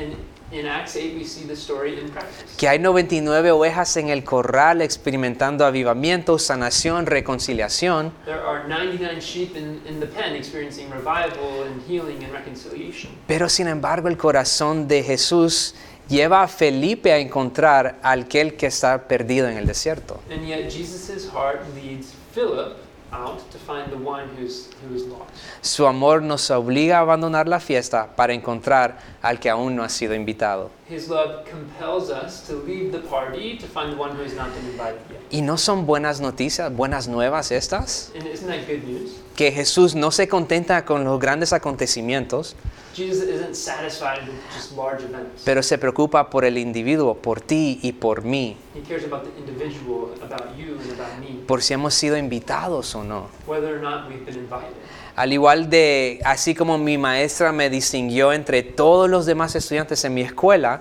In, 0.53 0.67
Acts 0.67 0.97
8, 0.97 1.17
we 1.17 1.25
see 1.25 1.47
the 1.47 1.57
story 1.57 1.99
in 1.99 2.11
practice. 2.11 2.45
Que 2.59 2.69
hay 2.69 2.79
99 2.79 3.53
ovejas 3.53 3.97
en 3.97 4.11
el 4.11 4.23
corral 4.23 4.83
experimentando 4.83 5.65
avivamiento, 5.65 6.39
sanación, 6.39 7.07
reconciliación. 7.07 8.13
There 8.27 8.39
are 8.39 8.69
99 8.69 9.19
sheep 9.23 9.57
in, 9.57 9.81
in 9.89 9.99
the 9.99 10.07
pen 10.07 10.37
experiencing 10.37 10.91
revival 10.91 11.65
and 11.67 11.81
healing 11.89 12.23
and 12.23 12.35
reconciliation. 12.35 13.13
Pero 13.27 13.49
sin 13.49 13.67
embargo 13.67 14.09
el 14.09 14.19
corazón 14.19 14.89
de 14.89 15.03
Jesús 15.03 15.75
lleva 16.09 16.43
a 16.43 16.49
Felipe 16.49 17.13
a 17.13 17.19
encontrar 17.19 17.99
al 18.03 18.23
aquel 18.23 18.57
que 18.57 18.67
está 18.67 19.09
perdido 19.09 19.49
en 19.49 19.59
el 19.59 19.67
desierto. 19.67 20.21
And 20.31 20.47
yet 20.47 20.71
Jesus' 20.71 21.29
heart 21.31 21.63
leads 21.75 22.15
Philip 22.35 22.77
out 23.13 23.39
to 23.51 23.59
find 23.59 23.91
the 23.91 23.99
one 23.99 24.29
who's, 24.37 24.71
who 24.83 24.95
is 24.95 25.03
lost. 25.05 25.31
Su 25.61 25.87
amor 25.87 26.23
nos 26.23 26.51
obliga 26.51 26.99
a 26.99 27.01
abandonar 27.01 27.47
la 27.47 27.61
fiesta 27.61 28.17
para 28.17 28.33
encontrar 28.33 28.99
al 29.21 29.39
que 29.39 29.51
aún 29.51 29.77
no 29.77 29.85
ha 29.85 29.89
sido 29.89 30.15
invitado. 30.15 30.71
His 30.89 31.09
love 31.09 31.45
compels 31.49 32.11
us 32.11 32.43
to 32.47 32.55
leave 32.67 32.91
the 32.91 33.07
party 33.07 33.59
to 33.59 33.67
find 33.67 33.93
the 33.93 34.01
one 34.01 34.13
who 34.17 34.23
has 34.23 34.35
not 34.35 34.49
been 34.55 34.67
invited 34.67 35.01
yet. 35.11 35.21
¿Y 35.31 35.43
no 35.43 35.59
son 35.59 35.87
buenas 35.87 36.21
noticias, 36.21 36.75
buenas 36.75 37.07
nuevas 37.07 37.53
estas? 37.53 38.11
And 38.15 38.27
isn't 38.27 38.49
that 38.49 38.67
good 38.67 38.85
news? 38.85 39.21
Que 39.37 39.53
Jesús 39.53 39.95
no 39.95 40.11
se 40.11 40.27
contenta 40.29 40.85
con 40.85 41.05
los 41.05 41.21
grandes 41.21 41.53
acontecimientos, 41.53 42.57
Jesus 42.95 43.29
isn't 43.29 43.55
satisfied 43.55 44.21
with 44.27 44.35
just 44.55 44.77
large 44.77 45.03
events. 45.05 45.43
pero 45.45 45.63
se 45.63 45.79
preocupa 45.79 46.29
por 46.29 46.45
el 46.45 46.59
individuo, 46.59 47.15
por 47.15 47.41
ti 47.41 47.79
y 47.83 47.93
por 47.93 48.23
mí, 48.23 48.57
He 48.75 48.81
cares 48.83 49.05
about 49.05 49.25
the 49.25 49.39
individual, 49.41 50.11
about 50.23 50.57
you, 50.57 50.77
and 50.81 50.93
about 51.01 51.19
me, 51.21 51.43
por 51.47 51.63
si 51.63 51.75
hemos 51.75 51.95
sido 51.95 52.17
invitados 52.17 52.95
o 52.95 53.03
no. 53.03 53.29
whether 53.47 53.75
or 53.77 53.81
not 53.81 54.09
we've 54.09 54.25
been 54.25 54.37
invited. 54.39 54.75
Al 55.15 55.31
igual 55.31 55.69
de, 55.69 56.21
así 56.25 56.55
como 56.55 56.79
mi 56.79 56.97
maestra 56.97 57.53
me 57.53 57.69
distinguió 57.69 58.33
entre 58.33 58.63
todos 58.63 59.11
los 59.11 59.27
demás 59.27 59.55
estudiantes 59.55 60.03
en 60.07 60.15
mi 60.15 60.23
escuela, 60.23 60.81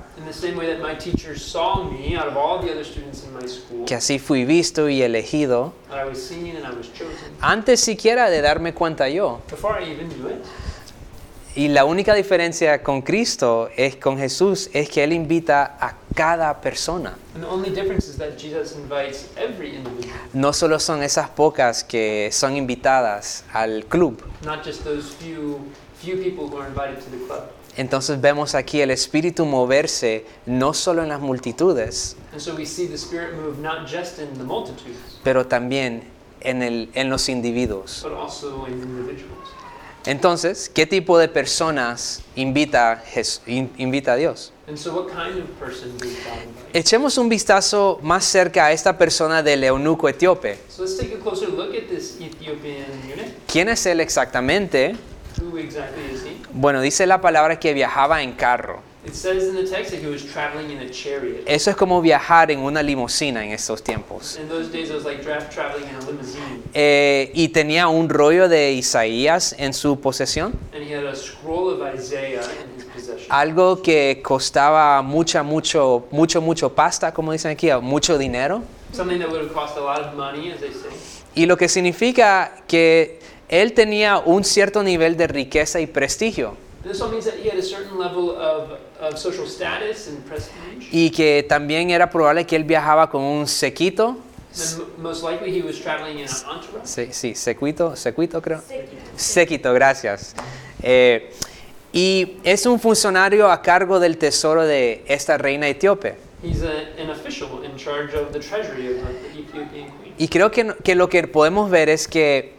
que 3.86 3.96
así 3.96 4.20
fui 4.20 4.46
visto 4.46 4.88
y 4.90 5.02
elegido, 5.02 5.74
that 5.90 6.06
I 6.06 6.08
was 6.08 6.18
seen 6.22 6.56
and 6.56 6.66
I 6.66 6.70
was 6.78 6.88
chosen, 6.94 7.36
antes 7.42 7.82
siquiera 7.82 8.30
de 8.30 8.42
darme 8.42 8.74
cuenta 8.74 9.10
yo. 9.10 9.42
before 9.50 9.78
I 9.82 9.92
even 9.92 10.08
knew 10.10 10.28
it. 10.30 10.46
Y 11.54 11.68
la 11.68 11.84
única 11.84 12.14
diferencia 12.16 12.82
con 12.82 13.02
Cristo 13.02 13.70
es 13.76 13.98
con 13.98 14.18
Jesús 14.18 14.70
es 14.74 14.90
que 14.90 15.04
él 15.04 15.12
invita 15.12 15.78
a 15.82 15.96
cada 16.16 16.62
persona. 16.62 17.18
And 17.36 17.44
the 17.44 17.50
only 17.50 17.70
difference 17.72 18.08
is 18.08 18.18
that 18.18 18.38
Jesus 18.38 18.74
invites 18.76 19.28
every 19.36 19.76
individual, 19.76 20.16
No 20.34 20.54
solo 20.54 20.80
son 20.80 21.04
esas 21.04 21.30
pocas 21.30 21.84
que 21.84 22.30
son 22.32 22.56
invitadas 22.56 23.44
al 23.52 23.84
club. 23.90 24.22
not 24.46 24.64
just 24.66 24.84
those 24.86 25.14
few 25.20 25.60
few 26.02 26.16
people 26.18 26.48
who 26.48 26.58
are 26.58 26.68
invited 26.68 27.00
to 27.04 27.10
the 27.12 27.26
club. 27.28 27.44
Entonces 27.78 28.20
vemos 28.22 28.56
aquí 28.56 28.82
el 28.82 28.92
espíritu 28.92 29.46
moverse 29.46 30.26
no 30.46 30.74
solo 30.74 31.04
en 31.04 31.10
las 31.10 31.20
multitudes, 31.22 32.16
And 32.32 32.40
so 32.42 32.56
we 32.56 32.66
see 32.66 32.88
the 32.88 32.98
Spirit 32.98 33.36
move 33.36 33.60
not 33.62 33.88
just 33.88 34.20
in 34.20 34.38
the 34.38 34.44
multitudes, 34.46 35.20
pero 35.24 35.46
también 35.48 36.04
en, 36.40 36.64
el, 36.64 36.90
en 36.94 37.10
los 37.10 37.28
individuos. 37.30 38.06
Entonces, 40.06 40.70
¿qué 40.74 40.86
tipo 40.86 41.18
de 41.20 41.28
personas 41.28 42.22
invita, 42.36 43.04
invita 43.78 44.14
a 44.14 44.16
Dios? 44.16 44.52
And 44.68 44.78
so, 44.78 44.94
what 44.94 45.08
kind 45.10 45.38
of 45.38 45.50
person 45.60 45.98
does 45.98 46.14
God 46.24 46.44
invite? 46.44 46.80
Echemos 46.80 47.18
un 47.18 47.30
vistazo 47.30 48.00
más 48.02 48.26
cerca 48.26 48.66
a 48.66 48.72
esta 48.72 48.98
persona 48.98 49.44
del 49.44 49.64
eunuco 49.64 50.10
etíope. 50.10 50.58
So 50.70 50.84
let's 50.84 50.98
take 50.98 51.14
a 51.14 51.20
closer 51.20 51.50
look 51.50 51.76
at 51.76 51.90
this 51.90 52.18
Ethiopian 52.20 52.86
eunuch. 53.10 53.34
¿Quién 53.48 53.70
es 53.70 53.86
él 53.86 54.00
exactamente? 54.00 54.96
Who 55.42 55.58
exactly 55.58 56.04
is 56.14 56.24
he? 56.24 56.38
Bueno, 56.54 56.82
dice 56.82 57.06
la 57.06 57.22
palabra 57.22 57.60
que 57.60 57.74
viajaba 57.74 58.24
en 58.24 58.34
carro. 58.34 58.82
It 59.04 59.16
says 59.16 59.48
in 59.48 59.56
the 59.56 59.64
text 59.68 59.92
that 59.92 60.00
he 60.00 60.08
was 60.08 60.24
traveling 60.24 60.70
in 60.70 60.78
a 60.78 60.90
chariot. 60.92 61.44
Eso 61.48 61.72
es 61.72 61.76
como 61.76 62.02
viajar 62.02 62.52
en 62.52 62.60
una 62.60 62.84
limusina 62.84 63.44
en 63.44 63.52
estos 63.52 63.82
tiempos. 63.82 64.38
In 64.38 64.48
those 64.48 64.72
days, 64.72 64.90
it 64.90 64.94
was 64.96 65.06
like 65.06 65.24
dra- 65.24 65.50
traveling 65.50 65.90
in 65.90 65.96
a 65.96 66.00
limousine. 66.06 66.62
Eh, 66.76 67.32
y 67.34 67.48
tenía 67.50 67.88
un 67.88 68.10
rollo 68.10 68.48
de 68.48 68.74
Isaías 68.74 69.56
en 69.58 69.74
su 69.74 70.00
posesión, 70.00 70.54
And 70.74 70.84
he 70.84 70.94
had 70.94 71.06
a 71.06 71.16
scroll 71.16 71.70
of 71.72 71.82
Isaiah 71.96 72.42
in 72.44 72.76
his 72.78 72.86
possession. 72.86 73.26
algo 73.30 73.82
que 73.82 74.22
costaba 74.24 75.02
mucha, 75.02 75.42
mucho, 75.42 76.06
mucho, 76.12 76.40
mucho 76.40 76.70
pasta, 76.76 77.12
como 77.12 77.32
dicen 77.32 77.50
aquí, 77.50 77.70
mucho 77.82 78.20
dinero. 78.20 78.62
Something 78.94 79.18
that 79.20 79.30
would 79.32 79.42
have 79.42 79.54
cost 79.54 79.78
a 79.78 79.82
lot 79.82 80.02
of 80.02 80.14
money, 80.16 80.52
as 80.52 80.60
they 80.60 80.72
say. 80.72 80.92
Y 81.34 81.48
lo 81.48 81.58
que 81.58 81.68
significa 81.70 82.52
que 82.68 83.20
él 83.50 83.74
tenía 83.74 84.20
un 84.20 84.44
cierto 84.44 84.84
nivel 84.84 85.18
de 85.18 85.26
riqueza 85.26 85.80
y 85.82 85.88
prestigio. 85.88 86.56
This 86.84 87.00
all 87.02 87.10
means 87.12 87.26
that 87.26 87.36
he 87.36 87.48
had 87.50 87.58
a 87.58 87.64
certain 87.64 87.98
level 88.00 88.32
of, 88.32 88.72
of 89.02 89.18
social 89.18 89.46
status 89.46 90.08
and 90.08 90.20
prestige. 90.24 90.88
Y 90.92 91.10
que 91.10 91.44
también 91.48 91.90
era 91.90 92.10
probable 92.10 92.46
que 92.46 92.56
él 92.56 92.64
viajaba 92.64 93.10
con 93.10 93.22
un 93.22 93.48
sequito. 93.48 94.18
Most 94.98 95.24
likely 95.24 95.50
he 95.50 95.62
was 95.62 95.80
traveling 95.80 96.20
in 96.20 96.26
an 96.26 96.56
entourage. 96.56 96.86
Sí, 96.86 97.08
sí, 97.12 97.36
sequito, 97.36 97.96
sequito 97.96 98.42
creo. 98.42 98.62
Séquito, 99.16 99.74
gracias. 99.74 100.36
Eh, 100.84 101.32
y 101.94 102.38
es 102.44 102.66
un 102.66 102.80
funcionario 102.80 103.50
a 103.50 103.62
cargo 103.62 104.00
del 104.00 104.18
tesoro 104.18 104.66
de 104.66 105.04
esta 105.08 105.38
reina 105.38 105.68
etíope. 105.68 106.18
He's 106.44 106.64
a, 106.64 107.02
an 107.02 107.10
official 107.12 107.64
in 107.64 107.78
charge 107.78 108.16
of 108.16 108.32
the 108.32 108.40
treasury 108.40 108.88
of 108.88 109.04
the 109.04 109.40
Ethiopian 109.40 109.70
queen. 109.70 110.14
Y 110.18 110.28
creo 110.28 110.52
que, 110.52 110.76
que 110.84 110.96
lo 110.96 111.08
que 111.08 111.28
podemos 111.28 111.70
ver 111.70 111.90
es 111.90 112.08
que 112.08 112.56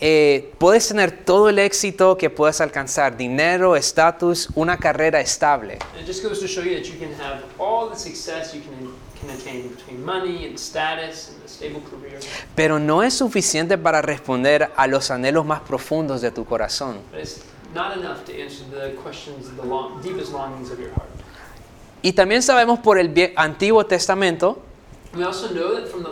eh, 0.00 0.52
puedes 0.58 0.88
tener 0.88 1.24
todo 1.24 1.48
el 1.48 1.58
éxito 1.58 2.16
que 2.16 2.30
puedas 2.30 2.60
alcanzar, 2.60 3.16
dinero, 3.16 3.76
estatus, 3.76 4.48
una 4.54 4.76
carrera 4.76 5.20
estable. 5.20 5.78
And 5.92 6.00
it 6.00 6.06
just 6.06 6.22
goes 6.22 6.40
to 6.40 6.48
show 6.48 6.62
you 6.62 6.74
that 6.74 6.84
you 6.84 6.98
can 6.98 7.12
have 7.20 7.42
all 7.58 7.88
the 7.88 7.96
success 7.96 8.54
you 8.54 8.60
can, 8.60 8.90
can 9.20 9.30
attain 9.30 9.68
between 9.68 10.04
money 10.04 10.46
and 10.46 10.58
status 10.58 11.30
and 11.30 11.44
a 11.44 11.48
stable 11.48 11.80
career. 11.90 12.18
Pero 12.54 12.78
no 12.78 13.02
es 13.02 13.14
suficiente 13.14 13.78
para 13.78 14.02
responder 14.02 14.70
a 14.76 14.86
los 14.86 15.10
anhelos 15.10 15.46
más 15.46 15.60
profundos 15.60 16.20
de 16.20 16.30
tu 16.30 16.44
corazón. 16.44 16.98
But 17.10 17.20
it's 17.20 17.42
not 17.74 17.96
enough 17.96 18.24
to 18.26 18.32
answer 18.32 18.64
the 18.70 18.96
questions, 19.02 19.50
the 19.56 19.64
long, 19.64 20.02
deepest 20.02 20.32
longings 20.32 20.70
of 20.70 20.78
your 20.78 20.90
heart. 20.90 21.08
Y 22.02 22.12
también 22.12 22.42
sabemos 22.42 22.80
por 22.80 22.98
el 22.98 23.14
Antiguo 23.36 23.86
Testamento 23.86 24.58
We 25.16 25.22
also 25.22 25.48
know 25.54 25.76
that 25.76 25.88
from 25.88 26.02
the 26.02 26.10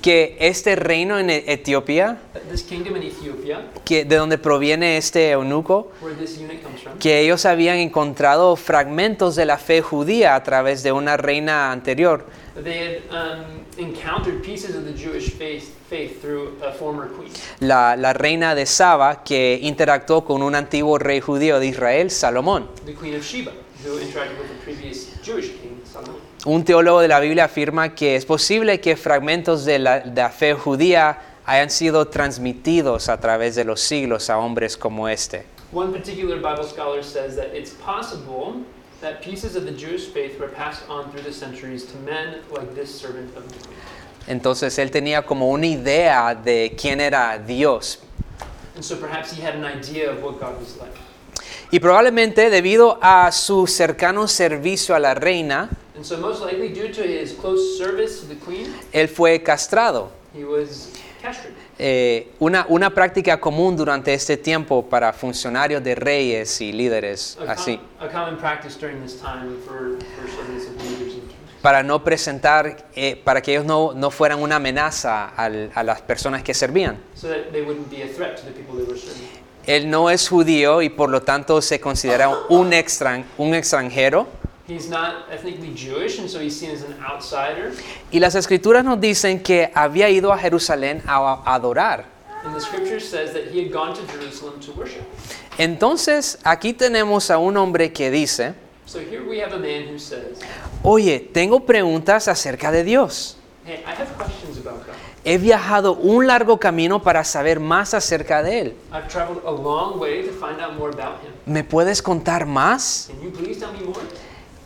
que 0.00 0.36
este 0.40 0.76
reino 0.76 1.18
en 1.18 1.30
Etiopía, 1.30 2.20
that 2.32 2.42
this 2.50 2.62
kingdom 2.62 2.96
in 2.96 3.02
Ethiopia, 3.04 3.66
que, 3.84 4.04
de 4.04 4.16
donde 4.16 4.38
proviene 4.38 4.96
este 4.96 5.30
eunuco, 5.30 5.92
que 6.98 7.20
ellos 7.20 7.44
habían 7.44 7.76
encontrado 7.76 8.56
fragmentos 8.56 9.36
de 9.36 9.46
la 9.46 9.58
fe 9.58 9.82
judía 9.82 10.34
a 10.34 10.42
través 10.42 10.82
de 10.82 10.92
una 10.92 11.16
reina 11.16 11.72
anterior. 11.72 12.24
that 12.54 12.64
they 12.64 12.78
had 12.78 13.02
um, 13.10 13.64
encountered 13.78 14.42
pieces 14.42 14.76
of 14.76 14.84
the 14.84 14.92
Jewish 14.92 15.30
faith, 15.30 15.74
faith 15.88 16.20
through 16.20 16.58
a 16.62 16.72
former 16.72 17.08
queen, 17.08 17.32
la, 17.60 17.94
la 17.96 18.12
reina 18.12 18.54
de 18.54 18.66
Saba, 18.66 19.22
que 19.24 19.58
interactuó 19.62 20.24
con 20.24 20.42
un 20.42 20.54
antiguo 20.54 20.98
rey 20.98 21.20
judío 21.20 21.58
de 21.58 21.68
Israel, 21.68 22.10
Salomón. 22.10 22.68
the 22.84 22.92
queen 22.92 23.14
of 23.14 23.24
Sheba, 23.24 23.52
who 23.84 23.98
interacted 23.98 24.38
with 24.38 24.48
the 24.48 24.62
previous 24.64 25.18
Jewish 25.22 25.48
king. 25.60 25.81
Un 26.44 26.64
teólogo 26.64 27.00
de 27.00 27.06
la 27.06 27.20
Biblia 27.20 27.44
afirma 27.44 27.94
que 27.94 28.16
es 28.16 28.26
posible 28.26 28.80
que 28.80 28.96
fragmentos 28.96 29.64
de 29.64 29.78
la, 29.78 30.00
de 30.00 30.22
la 30.22 30.28
fe 30.28 30.54
judía 30.54 31.20
hayan 31.46 31.70
sido 31.70 32.08
transmitidos 32.08 33.08
a 33.08 33.20
través 33.20 33.54
de 33.54 33.64
los 33.64 33.80
siglos 33.80 34.28
a 34.28 34.38
hombres 34.38 34.76
como 34.76 35.08
este. 35.08 35.44
One 35.72 35.92
particular 35.92 36.38
Bible 36.38 36.64
scholar 36.64 37.04
says 37.04 37.36
that 37.36 37.54
it's 37.54 37.70
possible 37.70 38.64
that 39.00 39.22
pieces 39.22 39.54
of 39.54 39.64
the 39.66 39.72
Jewish 39.72 40.08
faith 40.08 40.38
were 40.40 40.50
passed 40.50 40.82
on 40.88 41.10
through 41.12 41.22
the 41.22 41.32
centuries 41.32 41.84
to 41.86 41.96
men 41.98 42.40
like 42.50 42.74
this 42.74 42.92
servant 42.92 43.36
of 43.36 43.44
queen. 43.46 43.78
Entonces 44.26 44.78
él 44.78 44.90
tenía 44.90 45.24
como 45.24 45.48
una 45.48 45.66
idea 45.66 46.34
de 46.34 46.74
quién 46.76 47.00
era 47.00 47.38
Dios. 47.38 47.98
And 48.74 48.84
so 48.84 48.96
perhaps 48.96 49.30
he 49.30 49.40
had 49.40 49.54
an 49.54 49.64
idea 49.64 50.10
of 50.10 50.22
what 50.24 50.40
God 50.40 50.58
was 50.58 50.76
like. 50.78 50.96
Y 51.72 51.80
probablemente 51.80 52.50
debido 52.50 52.98
a 53.02 53.32
su 53.32 53.66
cercano 53.66 54.28
servicio 54.28 54.94
a 54.94 54.98
la 55.00 55.14
reina, 55.14 55.70
And 55.96 56.04
so 56.04 56.18
most 56.18 56.42
likely 56.44 56.68
due 56.68 56.90
to 56.92 57.02
his 57.02 57.32
close 57.32 57.78
service 57.78 58.20
to 58.20 58.26
the 58.26 58.36
queen, 58.36 58.72
él 58.92 59.08
fue 59.08 59.42
castrado. 59.42 60.10
he 60.34 60.44
was 60.44 60.90
castrated. 61.22 61.56
Eh, 61.78 62.28
una, 62.40 62.66
una 62.68 62.90
práctica 62.90 63.40
común 63.40 63.74
durante 63.76 64.12
este 64.12 64.36
tiempo 64.36 64.84
para 64.88 65.12
funcionarios 65.14 65.82
de 65.82 65.94
reyes 65.94 66.60
y 66.60 66.72
líderes 66.72 67.36
A, 67.40 67.44
com- 67.44 67.50
así, 67.50 67.80
time 67.98 69.56
for, 69.66 69.96
for 69.98 69.98
para 71.62 71.82
no 71.82 72.02
presentar, 72.04 72.88
eh, 72.94 73.16
para 73.24 73.40
que 73.40 73.52
ellos 73.52 73.64
no, 73.64 73.92
no 73.94 74.10
fueran 74.10 74.42
una 74.42 74.56
amenaza 74.56 75.28
al- 75.28 75.70
a 75.74 75.82
las 75.82 76.02
personas 76.02 76.42
que 76.42 76.52
servían. 76.54 76.98
So 77.14 77.28
Él 79.66 79.88
no 79.90 80.10
es 80.10 80.28
judío 80.28 80.82
y 80.82 80.88
por 80.88 81.08
lo 81.10 81.22
tanto 81.22 81.62
se 81.62 81.80
considera 81.80 82.28
un, 82.48 82.72
extran- 82.72 83.24
un 83.38 83.54
extranjero. 83.54 84.26
He's 84.68 84.88
not 84.88 85.26
ethnically 85.30 85.72
Jewish, 85.74 86.18
and 86.18 86.28
so 86.30 86.38
he's 86.40 86.56
seen 86.58 86.70
as 86.70 86.82
an 86.82 86.96
outsider. 87.04 87.72
Y 88.10 88.20
las 88.20 88.34
escrituras 88.34 88.84
nos 88.84 89.00
dicen 89.00 89.42
que 89.42 89.70
había 89.74 90.08
ido 90.08 90.32
a 90.32 90.38
Jerusalén 90.38 91.02
a, 91.06 91.16
a 91.44 91.54
adorar. 91.54 92.06
And 92.44 92.54
the 92.54 92.60
scripture 92.60 92.98
says 93.00 93.32
that 93.34 93.52
he 93.52 93.60
had 93.62 93.72
gone 93.72 93.94
to 93.94 94.00
Jerusalem 94.12 94.58
to 94.60 94.72
worship. 94.72 95.02
Entonces 95.58 96.38
aquí 96.44 96.72
tenemos 96.72 97.30
a 97.30 97.38
un 97.38 97.56
hombre 97.56 97.92
que 97.92 98.10
dice, 98.10 98.54
So 98.86 98.98
here 98.98 99.22
we 99.22 99.40
have 99.40 99.52
a 99.54 99.58
man 99.58 99.88
who 99.88 99.98
says, 99.98 100.38
oye, 100.82 101.20
tengo 101.20 101.60
preguntas 101.60 102.26
acerca 102.28 102.70
de 102.72 102.82
Dios. 102.84 103.36
Hey, 103.64 103.82
I 103.86 103.92
have 103.94 104.08
questions. 104.16 104.41
He 105.24 105.38
viajado 105.38 105.94
un 105.94 106.26
largo 106.26 106.58
camino 106.58 107.00
para 107.02 107.22
saber 107.22 107.60
más 107.60 107.94
acerca 107.94 108.42
de 108.42 108.58
Él. 108.60 108.74
I've 108.92 109.06
traveled 109.08 109.40
a 109.46 109.52
long 109.52 110.00
way 110.00 110.24
to 110.24 110.32
find 110.32 110.60
out 110.60 110.76
more 110.76 110.90
about 110.90 111.22
him. 111.22 111.30
¿Me 111.46 111.62
puedes 111.62 112.02
contar 112.02 112.44
más? 112.44 113.08
Can 113.08 113.22
you 113.22 113.30
please 113.30 113.60
tell 113.60 113.72
me 113.72 113.84
more? 113.84 114.00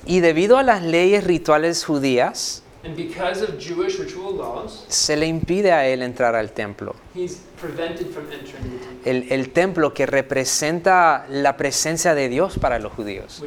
Y 0.07 0.21
debido 0.21 0.57
a 0.57 0.63
las 0.63 0.83
leyes 0.83 1.25
rituales 1.25 1.85
judías, 1.85 2.63
And 2.85 2.95
because 2.97 3.43
of 3.43 3.59
Jewish 3.59 3.99
ritual 3.99 4.37
laws, 4.37 4.85
se 4.89 5.17
le 5.17 5.27
impide 5.27 5.73
a 5.73 5.87
él 5.89 6.03
entrar 6.03 6.37
al 6.37 6.53
templo. 6.53 6.95
he's 7.15 7.39
prevented 7.61 8.07
from 8.13 8.25
entering 8.31 8.63
the 8.63 8.79
temple, 8.79 9.11
El, 9.11 9.33
el 9.33 9.51
templo 9.51 9.93
que 9.93 10.07
representa 10.07 11.27
la 11.29 11.57
presencia 11.57 12.15
de 12.15 12.29
Dios 12.29 12.59
para 12.61 12.79
los 12.79 12.93
judíos. 12.93 13.43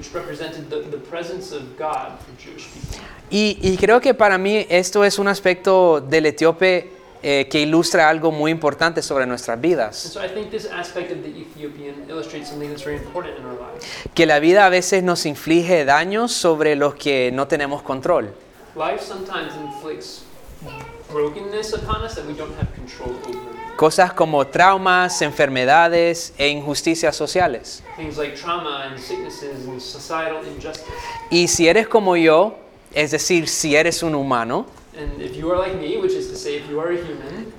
y 3.31 3.77
creo 3.77 4.01
que 4.01 4.13
para 4.13 4.37
mí 4.37 4.65
esto 4.69 5.05
es 5.05 5.17
un 5.17 5.27
aspecto 5.29 6.01
del 6.01 6.25
etíope 6.25 6.98
eh, 7.21 7.47
que 7.49 7.59
ilustra 7.61 8.09
algo 8.09 8.31
muy 8.31 8.51
importante 8.51 9.01
sobre 9.01 9.25
nuestras 9.25 9.59
vidas. 9.59 10.17
Que 14.13 14.25
la 14.25 14.39
vida 14.39 14.65
a 14.65 14.69
veces 14.69 15.03
nos 15.03 15.25
inflige 15.25 15.85
daños 15.85 16.31
sobre 16.31 16.75
los 16.75 16.95
que 16.95 17.31
no 17.31 17.47
tenemos 17.47 17.81
control. 17.81 18.33
Life 18.75 19.03
sometimes 19.03 19.55
inflicts 19.55 20.23
brokenness 21.11 21.73
upon 21.73 22.03
us 22.03 22.15
that 22.15 22.25
we 22.25 22.33
don't 22.33 22.55
have 22.57 22.73
control 22.75 23.15
over. 23.27 23.49
Cosas 23.75 24.11
como 24.11 24.45
traumas, 24.45 25.21
enfermedades 25.21 26.33
e 26.37 26.49
injusticias 26.49 27.15
sociales. 27.15 27.81
Y 31.29 31.47
si 31.47 31.67
eres 31.67 31.87
como 31.87 32.17
yo, 32.17 32.57
es 32.93 33.11
decir, 33.11 33.47
si 33.47 33.77
eres 33.77 34.03
un 34.03 34.15
humano, 34.15 34.65
And 34.99 35.21
if 35.21 35.37
you 35.37 35.49
are 35.49 35.57
like 35.57 35.77
me, 35.79 35.97
which 35.97 36.11
is 36.11 36.27
to 36.27 36.35
say, 36.35 36.57
if 36.57 36.69
you 36.69 36.81
are 36.81 36.91
a 36.91 36.97
human, 36.97 37.53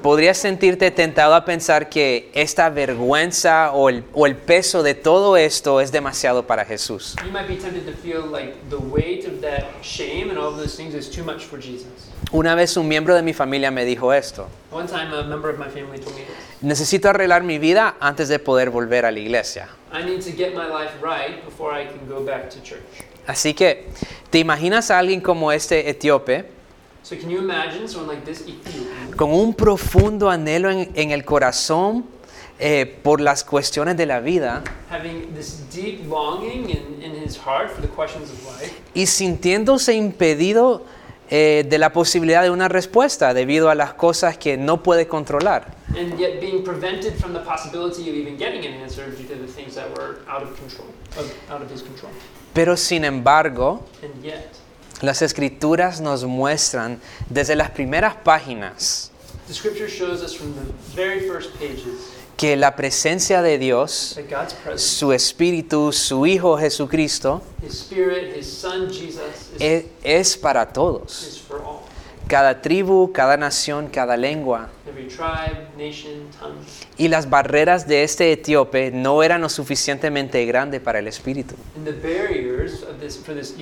podrías 0.00 0.38
sentirte 0.38 0.92
tentado 0.92 1.34
a 1.34 1.44
pensar 1.44 1.88
que 1.88 2.30
esta 2.34 2.70
vergüenza 2.70 3.72
o 3.72 3.88
el, 3.88 4.04
o 4.12 4.26
el 4.26 4.36
peso 4.36 4.84
de 4.84 4.94
todo 4.94 5.36
esto 5.36 5.80
es 5.80 5.90
demasiado 5.90 6.46
para 6.46 6.64
Jesús. 6.64 7.16
you 7.24 7.32
might 7.32 7.48
be 7.48 7.56
tempted 7.56 7.84
to 7.84 7.92
feel 7.92 8.24
like 8.24 8.54
the 8.70 8.78
weight 8.78 9.26
of 9.26 9.40
that 9.40 9.64
shame 9.82 10.30
and 10.30 10.38
all 10.38 10.48
of 10.48 10.56
those 10.56 10.76
things 10.76 10.94
is 10.94 11.10
too 11.10 11.24
much 11.24 11.44
for 11.44 11.58
Jesus. 11.58 12.12
Una 12.32 12.54
vez 12.54 12.76
un 12.76 12.86
miembro 12.86 13.16
de 13.16 13.22
mi 13.22 13.32
familia 13.32 13.72
me 13.72 13.84
dijo 13.84 14.12
esto. 14.12 14.48
One 14.70 14.86
time, 14.86 15.12
a 15.12 15.24
member 15.24 15.50
of 15.50 15.58
my 15.58 15.68
family 15.68 15.98
told 15.98 16.14
me 16.14 16.22
this 16.22 16.62
Necesito 16.62 17.08
arreglar 17.08 17.42
mi 17.42 17.58
vida 17.58 17.96
antes 18.00 18.28
de 18.28 18.38
poder 18.38 18.70
volver 18.70 19.04
a 19.04 19.10
la 19.10 19.18
iglesia. 19.18 19.68
I 19.92 20.04
need 20.04 20.20
to 20.22 20.30
get 20.30 20.54
my 20.54 20.68
life 20.68 20.92
right 21.02 21.44
before 21.44 21.72
I 21.72 21.86
can 21.86 22.06
go 22.08 22.24
back 22.24 22.50
to 22.50 22.62
church. 22.62 22.84
Así 23.26 23.54
que, 23.54 23.88
¿te 24.30 24.38
imaginas 24.38 24.90
a 24.90 24.98
alguien 24.98 25.20
como 25.20 25.50
este 25.52 25.90
etíope 25.90 26.57
con 29.16 29.32
un 29.32 29.54
profundo 29.54 30.30
anhelo 30.30 30.70
en, 30.70 30.90
en 30.94 31.10
el 31.10 31.24
corazón 31.24 32.04
eh, 32.60 32.98
por 33.02 33.20
las 33.20 33.44
cuestiones 33.44 33.96
de 33.96 34.06
la 34.06 34.20
vida 34.20 34.64
having 34.90 35.32
this 35.34 35.62
deep 35.72 36.08
longing 36.08 36.68
in, 36.70 37.02
in 37.02 37.14
his 37.14 37.38
heart 37.38 37.70
for 37.70 37.80
the 37.80 37.88
questions 37.88 38.30
of 38.30 38.60
life 38.60 38.72
y 38.94 39.06
sintiéndose 39.06 39.94
impedido 39.94 40.84
eh, 41.30 41.64
de 41.68 41.78
la 41.78 41.92
posibilidad 41.92 42.42
de 42.42 42.50
una 42.50 42.68
respuesta 42.68 43.34
debido 43.34 43.68
a 43.70 43.74
las 43.74 43.94
cosas 43.94 44.38
que 44.38 44.56
no 44.56 44.82
puede 44.82 45.06
controlar? 45.06 45.76
and 45.96 46.18
yet 46.18 46.40
being 46.40 46.62
prevented 46.64 47.14
from 47.14 47.32
the 47.32 47.40
possibility 47.40 48.08
of 48.08 48.16
even 48.16 48.36
getting 48.36 48.64
an 48.66 48.74
answer 48.82 49.10
due 49.10 49.24
to 49.26 49.34
the 49.34 49.46
things 49.46 49.74
that 49.74 49.88
were 49.96 50.18
out 50.28 50.42
of 50.42 50.54
control, 50.58 50.88
of, 51.16 51.32
out 51.50 51.62
of 51.62 51.70
his 51.70 51.82
control? 51.82 52.10
Pero 52.52 52.76
sin 52.76 53.04
embargo, 53.04 53.84
And 54.02 54.24
yet, 54.24 54.56
las 55.02 55.22
escrituras 55.22 56.00
nos 56.00 56.24
muestran 56.24 57.00
desde 57.30 57.56
las 57.56 57.70
primeras 57.70 58.14
páginas 58.16 59.10
the 59.48 59.54
shows 59.88 60.22
us 60.22 60.34
from 60.34 60.52
the 60.54 60.94
very 60.94 61.20
first 61.20 61.50
pages 61.58 62.18
que 62.38 62.56
la 62.56 62.76
presencia 62.76 63.42
de 63.42 63.58
Dios, 63.58 64.16
su 64.76 65.12
Espíritu, 65.12 65.92
su 65.92 66.24
Hijo 66.24 66.56
Jesucristo, 66.56 67.42
His 67.60 67.80
Spirit, 67.80 68.36
His 68.36 68.46
Son 68.46 68.88
Jesus, 68.88 69.50
is, 69.56 69.60
e- 69.60 69.90
es 70.04 70.36
para 70.36 70.72
todos. 70.72 71.42
Cada 72.28 72.60
tribu, 72.60 73.10
cada 73.10 73.38
nación, 73.38 73.88
cada 73.88 74.14
lengua. 74.14 74.68
Every 74.86 75.08
tribe, 75.08 75.66
nation, 75.78 76.28
tongue. 76.38 76.58
Y 76.98 77.08
las 77.08 77.30
barreras 77.30 77.88
de 77.88 78.02
este 78.02 78.30
etíope 78.32 78.90
no 78.90 79.22
eran 79.22 79.40
lo 79.40 79.48
suficientemente 79.48 80.44
grandes 80.44 80.82
para 80.82 80.98
el 80.98 81.08
Espíritu, 81.08 81.54
this 83.00 83.16
this 83.24 83.56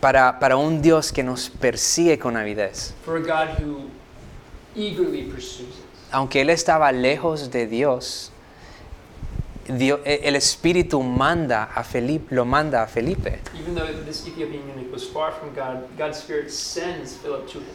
para, 0.00 0.38
para 0.38 0.56
un 0.56 0.80
Dios 0.80 1.12
que 1.12 1.24
nos 1.24 1.50
persigue 1.50 2.18
con 2.20 2.36
avidez. 2.36 2.94
Aunque 6.12 6.40
él 6.40 6.50
estaba 6.50 6.92
lejos 6.92 7.50
de 7.50 7.66
Dios, 7.66 8.30
Dio- 9.68 10.00
e- 10.04 10.20
el 10.24 10.36
Espíritu 10.36 11.02
manda 11.02 11.64
a 11.74 11.84
Felipe, 11.84 12.34
lo 12.34 12.44
manda 12.44 12.82
a 12.82 12.86
Felipe. 12.86 13.40
Even 13.54 13.74
though 13.74 13.86
this 14.04 14.26
Ethiopian 14.26 14.62
eunuch 14.68 14.92
was 14.92 15.04
far 15.04 15.32
from 15.32 15.54
God, 15.54 15.84
God's 15.98 16.18
Spirit 16.18 16.50
sends 16.50 17.14
Philip 17.16 17.46
to 17.48 17.58
him. 17.58 17.66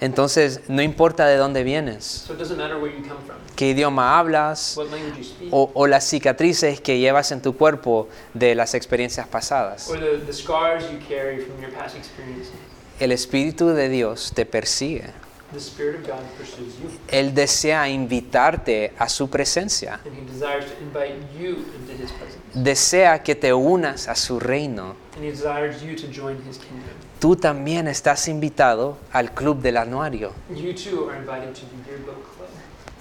Entonces, 0.00 0.60
no 0.68 0.80
importa 0.80 1.26
de 1.26 1.36
dónde 1.36 1.62
vienes, 1.62 2.04
So 2.26 2.32
it 2.32 2.38
doesn't 2.38 2.56
matter 2.56 2.78
where 2.78 2.90
you 2.90 3.02
come 3.06 3.20
from, 3.26 3.36
qué 3.54 3.68
idioma 3.70 4.18
hablas 4.18 4.74
what 4.76 4.90
language 4.90 5.18
you 5.18 5.24
speak, 5.24 5.48
o, 5.52 5.70
o 5.74 5.86
las 5.86 6.04
cicatrices 6.08 6.80
que 6.80 6.98
llevas 6.98 7.32
en 7.32 7.42
tu 7.42 7.54
cuerpo 7.54 8.08
de 8.32 8.54
las 8.54 8.72
experiencias 8.74 9.26
pasadas. 9.28 9.90
or 9.90 9.98
the, 10.00 10.24
the 10.24 10.32
scars 10.32 10.84
you 10.90 10.98
carry 11.06 11.40
from 11.44 11.60
your 11.60 11.70
past 11.72 11.96
experiences. 11.96 12.52
El 12.98 13.12
Espíritu 13.12 13.68
de 13.74 13.90
Dios 13.90 14.32
te 14.34 14.46
persigue. 14.46 15.04
The 15.52 15.58
Spirit 15.58 15.96
of 16.00 16.06
God 16.06 16.22
pursues 16.38 16.74
you, 16.80 16.90
Él 17.08 17.34
desea 17.34 17.88
invitarte 17.88 18.92
a 18.98 19.08
su 19.08 19.28
presencia. 19.28 20.00
and 20.04 20.16
He 20.16 20.24
desires 20.32 20.66
to 20.66 20.78
invite 20.80 21.14
you 21.38 21.64
into 21.76 21.92
His 22.00 22.12
presence. 22.12 22.38
Desea 22.54 23.22
que 23.22 23.34
te 23.34 23.52
unas 23.52 24.06
a 24.08 24.14
su 24.14 24.38
reino. 24.38 24.94
And 25.16 25.24
He 25.24 25.30
desires 25.30 25.82
you 25.82 25.96
to 25.96 26.06
join 26.06 26.36
His 26.48 26.58
kingdom. 26.58 26.94
Tú 27.18 27.36
también 27.36 27.88
estás 27.88 28.28
invitado 28.28 28.98
al 29.12 29.34
club 29.34 29.60
del 29.60 29.76
anuario. 29.76 30.32
You 30.54 30.72
too 30.72 31.08
are 31.10 31.18
invited 31.18 31.54
to 31.54 31.66
the 31.66 31.90
Yearbook 31.90 32.22
Club. 32.36 32.48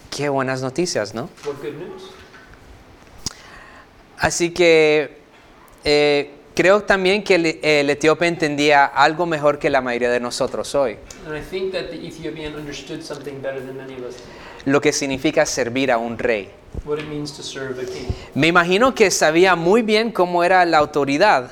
Qué 0.10 0.28
buenas 0.28 0.62
noticias, 0.62 1.14
¿no? 1.14 1.30
Así 4.18 4.54
que 4.54 5.20
eh, 5.86 6.39
creo 6.56 6.82
también 6.84 7.24
que 7.24 7.36
el, 7.36 7.46
el 7.62 7.90
etíope 7.90 8.28
entendía 8.28 8.86
algo 8.86 9.26
mejor 9.26 9.60
que 9.60 9.70
la 9.70 9.82
mayoría 9.82 10.10
de 10.10 10.20
nosotros 10.20 10.74
hoy, 10.76 10.98
And 11.28 11.36
I 11.38 11.42
think 11.42 11.72
that 11.74 11.90
the 11.90 11.96
Ethiopian 12.08 12.56
understood 12.56 13.02
something 13.02 13.42
better 13.42 13.60
than 13.60 13.78
many 13.78 13.94
of 13.96 14.06
us 14.10 14.16
do. 14.16 14.72
lo 14.72 14.82
que 14.82 14.92
significa 14.92 15.46
servir 15.46 15.92
a 15.92 15.98
un 15.98 16.18
rey. 16.18 16.50
What 16.86 17.00
it 17.00 17.08
means 17.08 17.32
to 17.38 17.44
serve 17.44 17.80
a 17.82 17.86
king. 17.86 18.08
Me 18.36 18.48
imagino 18.48 18.94
que 18.94 19.10
sabía 19.12 19.56
muy 19.56 19.82
bien 19.82 20.12
cómo 20.12 20.44
era 20.44 20.64
la 20.66 20.78
autoridad, 20.78 21.52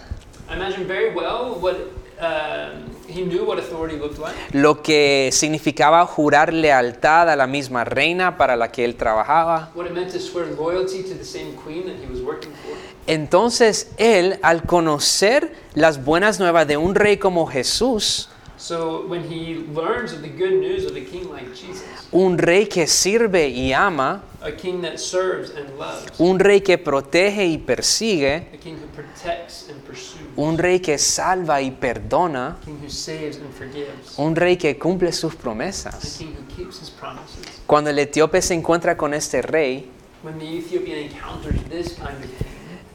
I 0.49 0.53
imagine 0.55 0.85
very 0.85 1.13
well 1.13 1.57
what 1.59 1.75
um, 2.19 2.85
he 3.07 3.23
knew 3.23 3.43
what 3.45 3.57
authority 3.59 3.97
looked 3.97 4.19
like. 4.19 4.33
lo 4.53 4.81
que 4.81 5.29
significaba 5.31 6.05
jurar 6.05 6.53
lealtad 6.53 7.29
a 7.29 7.35
la 7.35 7.47
misma 7.47 7.83
reina 7.83 8.37
para 8.37 8.55
la 8.55 8.71
que 8.71 8.85
él 8.85 8.95
trabajaba. 8.95 9.71
What 9.75 9.87
it 9.87 9.93
meant 9.93 10.11
to 10.13 10.19
swear 10.19 10.45
loyalty 10.47 11.03
to 11.03 11.15
the 11.15 11.25
same 11.25 11.53
queen 11.53 11.85
that 11.85 11.95
he 11.99 12.07
was 12.11 12.21
working 12.21 12.51
for. 12.63 12.75
Entonces 13.07 13.91
él, 13.97 14.37
al 14.43 14.63
conocer 14.63 15.53
las 15.73 16.03
buenas 16.03 16.39
nuevas 16.39 16.67
de 16.67 16.77
un 16.77 16.93
rey 16.93 17.17
como 17.17 17.47
Jesús, 17.47 18.29
So 18.59 19.05
when 19.07 19.23
he 19.31 19.53
learns 19.71 20.13
of 20.13 20.23
the 20.23 20.29
good 20.29 20.59
news 20.59 20.83
of 20.85 20.95
a 20.97 21.01
king 21.01 21.29
like 21.31 21.45
Jesus, 21.53 21.83
un 22.11 22.39
rey 22.39 22.65
que 22.65 22.87
sirve 22.87 23.49
y 23.49 23.71
ama, 23.71 24.23
a 24.41 24.51
king 24.51 24.81
that 24.81 24.97
serves 24.97 25.51
and 25.51 25.77
loves, 25.77 26.07
un 26.19 26.39
rey 26.39 26.61
que 26.61 26.79
protege 26.79 27.45
y 27.45 27.59
persigue, 27.59 28.47
a 28.51 28.57
king 28.57 28.73
who 28.77 28.87
protects 28.95 29.69
and 29.69 29.79
pursues, 29.83 30.21
un 30.35 30.57
rey 30.57 30.79
que 30.79 30.97
salva 30.97 31.61
y 31.61 31.69
perdona, 31.69 32.57
a 32.59 32.65
king 32.65 32.79
who 32.81 32.89
saves 32.89 33.37
and 33.37 33.53
forgives, 33.53 34.17
un 34.17 34.35
rey 34.35 34.57
que 34.57 34.75
cumple 34.79 35.11
sus 35.11 35.35
a 35.35 35.37
promesas. 35.37 36.17
king 36.17 36.33
who 36.35 36.55
keeps 36.55 36.81
his 36.81 36.89
promises. 36.89 37.45
Cuando 37.67 37.91
el 37.91 37.99
etíope 37.99 38.41
se 38.41 38.55
encuentra 38.55 38.97
con 38.97 39.13
este 39.13 39.43
rey, 39.43 39.87
When 40.23 40.39
the 40.39 40.45
Ethiopian 40.45 40.97
encounters 40.97 41.61
this 41.69 41.93
kind 41.93 42.17
of 42.17 42.23
king, 42.39 42.47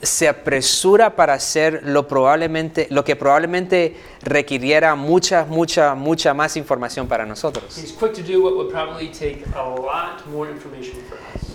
se 0.02 0.28
apresura 0.28 1.14
para 1.14 1.34
hacer 1.34 1.82
lo, 1.84 2.08
probablemente, 2.08 2.88
lo 2.90 3.04
que 3.04 3.14
probablemente 3.14 3.96
requiriera 4.22 4.96
mucha, 4.96 5.44
mucha, 5.44 5.94
mucha 5.94 6.34
más 6.34 6.56
información 6.56 7.06
para 7.06 7.24
nosotros. 7.24 7.64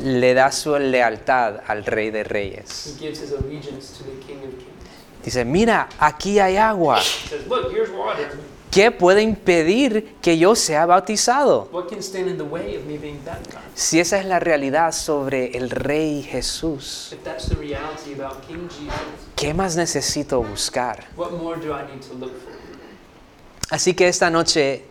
Le 0.04 0.34
da 0.34 0.52
su 0.52 0.78
lealtad 0.78 1.62
al 1.68 1.84
rey 1.84 2.12
de 2.12 2.24
reyes. 2.24 2.86
He 2.86 3.00
gives 3.00 3.20
his 3.20 3.32
allegiance 3.32 3.98
to 3.98 4.04
the 4.04 4.12
king 4.26 4.38
of 4.38 4.58
kings. 4.58 4.78
Dice, 5.24 5.44
mira, 5.44 5.90
aquí 6.00 6.40
hay 6.40 6.56
agua. 6.56 7.00
He 7.00 7.28
says, 7.28 7.48
Look, 7.48 7.72
here's 7.72 7.90
water. 7.90 8.30
¿Qué 8.72 8.92
puede 8.92 9.22
impedir 9.22 10.16
que 10.22 10.38
yo 10.38 10.56
sea 10.56 10.86
bautizado? 10.86 11.70
Si 13.76 14.00
esa 14.00 14.20
es 14.20 14.26
la 14.26 14.40
realidad 14.40 14.92
sobre 14.92 15.58
el 15.58 15.70
rey 15.70 16.24
Jesús, 16.24 17.16
¿qué 19.36 19.54
más 19.54 19.76
necesito 19.76 20.44
buscar? 20.44 21.06
what 21.16 21.32
more 21.32 21.60
do 21.60 21.74
I 21.74 21.84
need 21.92 22.02
to 22.08 22.14
look 22.16 22.32
for? 22.32 22.54
Así 23.70 23.94
que 23.94 24.08
esta 24.08 24.30
noche 24.30 24.84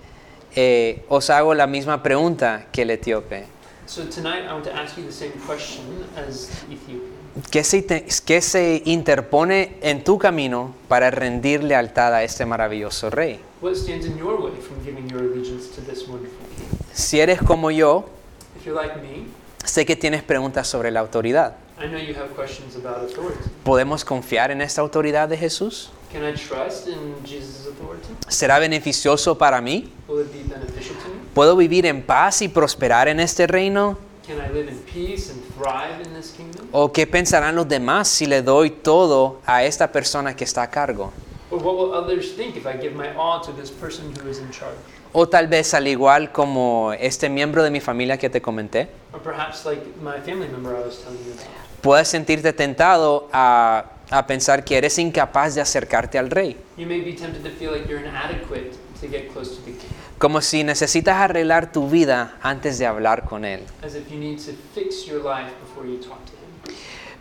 eh, 0.54 1.04
os 1.08 1.30
hago 1.30 1.54
la 1.54 1.66
misma 1.66 2.02
pregunta 2.02 2.66
que 2.72 2.82
el 2.82 2.90
etíope. 2.90 3.46
So 3.86 4.02
tonight 4.04 4.44
I 4.44 4.52
want 4.52 4.64
to 4.64 4.74
ask 4.74 4.96
you 4.96 5.04
the 5.04 5.12
same 5.12 5.32
question 5.46 5.84
as 6.16 6.48
the 6.68 6.74
Ethiopian. 6.74 7.16
¿Qué 7.50 7.62
se, 7.62 7.84
qué 8.24 8.40
se 8.40 8.82
interpone 8.86 9.76
en 9.82 10.02
tu 10.02 10.18
camino 10.18 10.74
para 10.88 11.10
rendir 11.10 11.62
lealtad 11.62 12.14
a 12.14 12.24
este 12.24 12.46
maravilloso 12.46 13.10
rey? 13.10 13.38
What 13.60 13.74
stands 13.76 14.04
in 14.04 14.18
your 14.18 14.38
way 14.38 14.52
from 14.60 14.84
giving 14.84 15.08
your 15.08 15.20
allegiance 15.20 15.68
to 15.76 15.80
this 15.80 16.06
wonderful 16.06 16.46
king? 16.56 16.78
Si 16.92 17.20
eres 17.20 17.40
como 17.40 17.70
yo, 17.70 18.04
If 18.58 18.66
you're 18.66 18.74
like 18.78 18.96
me, 19.00 19.26
sé 19.64 19.86
que 19.86 19.96
tienes 19.96 20.22
preguntas 20.22 20.66
sobre 20.66 20.90
la 20.90 21.00
autoridad. 21.00 21.54
I 21.78 21.86
know 21.88 21.98
you 21.98 22.14
have 22.14 22.34
questions 22.34 22.76
about 22.76 23.04
authority. 23.04 23.38
¿Podemos 23.64 24.04
confiar 24.04 24.50
en 24.50 24.60
esta 24.60 24.80
autoridad 24.82 25.28
de 25.28 25.36
Jesús? 25.38 25.90
Can 26.12 26.22
I 26.22 26.32
trust 26.34 26.88
in 26.88 27.14
Jesus' 27.24 27.66
authority? 27.66 28.08
¿Será 28.28 28.58
beneficioso 28.58 29.36
para 29.36 29.60
mí? 29.60 29.90
Will 30.08 30.20
it 30.20 30.32
be 30.32 30.42
beneficial 30.42 30.94
to 31.02 31.08
me? 31.08 31.20
¿Puedo 31.34 31.56
vivir 31.56 31.86
en 31.86 32.02
paz 32.02 32.42
y 32.42 32.48
prosperar 32.48 33.08
en 33.08 33.20
este 33.20 33.46
reino? 33.46 33.98
Can 34.26 34.38
I 34.38 34.52
live 34.52 34.70
in 34.70 34.78
peace 34.80 35.30
and 35.30 35.40
thrive 35.54 36.02
in 36.04 36.14
this 36.14 36.32
kingdom? 36.36 36.66
¿O 36.72 36.92
qué 36.92 37.06
pensarán 37.06 37.54
los 37.54 37.68
demás 37.68 38.08
si 38.08 38.26
le 38.26 38.42
doy 38.42 38.70
todo 38.70 39.40
a 39.46 39.64
esta 39.64 39.92
persona 39.92 40.34
que 40.34 40.44
está 40.44 40.62
a 40.62 40.70
cargo? 40.70 41.12
Or 41.56 41.62
what 41.62 41.76
will 41.78 41.94
others 41.94 42.32
think 42.32 42.56
if 42.56 42.66
I 42.66 42.76
give 42.76 42.94
my 42.94 43.14
all 43.14 43.40
to 43.40 43.50
this 43.52 43.70
person 43.70 44.12
who 44.22 44.28
is 44.28 44.38
in 44.40 44.50
charge? 44.50 44.76
O 45.14 45.26
tal 45.26 45.46
vez 45.48 45.72
al 45.72 45.86
igual 45.88 46.30
como 46.30 46.92
este 46.92 47.30
miembro 47.30 47.62
de 47.62 47.70
mi 47.70 47.80
familia 47.80 48.18
que 48.18 48.28
te 48.28 48.42
comenté, 48.42 48.88
Or 49.14 49.20
perhaps 49.20 49.64
like 49.64 49.80
my 50.02 50.20
family 50.20 50.48
member 50.48 50.76
I 50.76 50.84
was 50.84 50.98
telling 51.02 51.24
you 51.24 51.32
about. 51.32 51.46
puedes 51.80 52.08
sentirte 52.08 52.52
tentado 52.52 53.28
a, 53.32 53.86
a 54.10 54.26
pensar 54.26 54.64
que 54.64 54.76
eres 54.76 54.98
incapaz 54.98 55.54
de 55.54 55.62
acercarte 55.62 56.18
al 56.18 56.28
rey. 56.30 56.58
You 56.76 56.86
may 56.86 57.00
be 57.00 57.14
tempted 57.14 57.42
to 57.44 57.50
feel 57.50 57.72
like 57.72 57.88
you're 57.88 58.04
inadequate 58.06 58.72
to 59.00 59.08
get 59.08 59.32
close 59.32 59.56
to 59.56 59.62
the 59.64 59.72
king, 59.72 59.88
Como 60.18 60.42
si 60.42 60.62
necesitas 60.62 61.16
arreglar 61.16 61.72
tu 61.72 61.88
vida 61.88 62.34
antes 62.42 62.78
de 62.78 62.84
hablar 62.86 63.24
con 63.24 63.46
él. 63.46 63.60
as 63.82 63.94
if 63.94 64.10
you 64.10 64.18
need 64.18 64.36
to 64.44 64.52
fix 64.74 65.06
your 65.06 65.22
life 65.22 65.52
before 65.62 65.86
you 65.86 65.96
talk 66.00 66.22
to 66.26 66.32
him. 66.32 66.76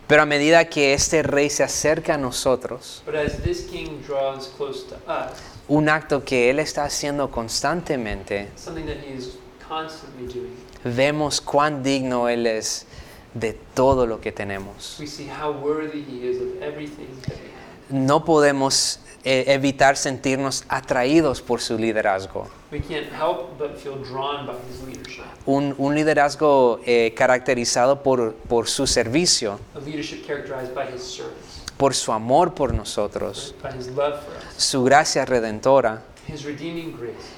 Pero 0.06 0.22
a 0.22 0.26
medida 0.26 0.64
que 0.66 0.94
este 0.94 1.22
rey 1.22 1.50
se 1.50 1.64
acerca 1.64 2.14
a 2.14 2.18
nosotros, 2.18 3.02
But 3.04 3.16
as 3.16 3.42
this 3.42 3.66
king 3.66 4.00
draws 4.06 4.48
close 4.56 4.84
to 4.88 4.94
us, 5.10 5.32
un 5.68 5.88
acto 5.88 6.24
que 6.24 6.48
él 6.50 6.60
está 6.60 6.84
haciendo 6.84 7.30
constantemente, 7.30 8.48
something 8.56 8.86
that 8.86 8.98
he 9.04 9.16
is 9.16 9.36
constantly 9.68 10.26
doing, 10.32 10.54
vemos 10.84 11.40
cuán 11.40 11.82
digno 11.82 12.28
él 12.28 12.46
es 12.46 12.86
de 13.34 13.52
todo 13.74 14.06
lo 14.06 14.20
que 14.20 14.30
tenemos. 14.32 14.96
we 15.00 15.06
see 15.08 15.26
how 15.28 15.50
worthy 15.50 16.02
he 16.02 16.28
is 16.30 16.40
of 16.40 16.62
everything 16.62 17.08
that 17.22 17.34
we 17.36 17.50
have. 17.50 18.04
No 18.06 18.24
podemos 18.24 19.00
eh, 19.28 19.44
evitar 19.48 19.96
sentirnos 19.96 20.64
atraídos 20.68 21.42
por 21.42 21.60
su 21.60 21.76
liderazgo. 21.76 22.46
We 22.70 22.78
can't 22.80 23.10
help 23.12 23.58
but 23.58 23.76
feel 23.76 23.96
drawn 23.96 24.46
by 24.46 24.54
his 24.70 24.80
leadership, 24.86 25.24
Un, 25.46 25.74
un 25.78 25.94
liderazgo 25.96 26.78
eh, 26.86 27.12
caracterizado 27.16 28.02
por, 28.04 28.34
por 28.48 28.68
su 28.68 28.86
servicio, 28.86 29.58
a 29.74 29.80
leadership 29.80 30.24
characterized 30.24 30.72
by 30.74 30.86
his 30.94 31.02
service, 31.02 31.60
por 31.76 31.92
su 31.92 32.12
amor 32.12 32.54
por 32.54 32.72
nosotros, 32.72 33.52
by 33.60 33.76
his 33.76 33.88
love 33.88 34.14
for 34.24 34.32
us, 34.36 34.62
su 34.62 34.84
gracia 34.84 35.24
redentora. 35.24 36.02
his 36.28 36.44
redeeming 36.44 36.96
grace. 36.96 37.34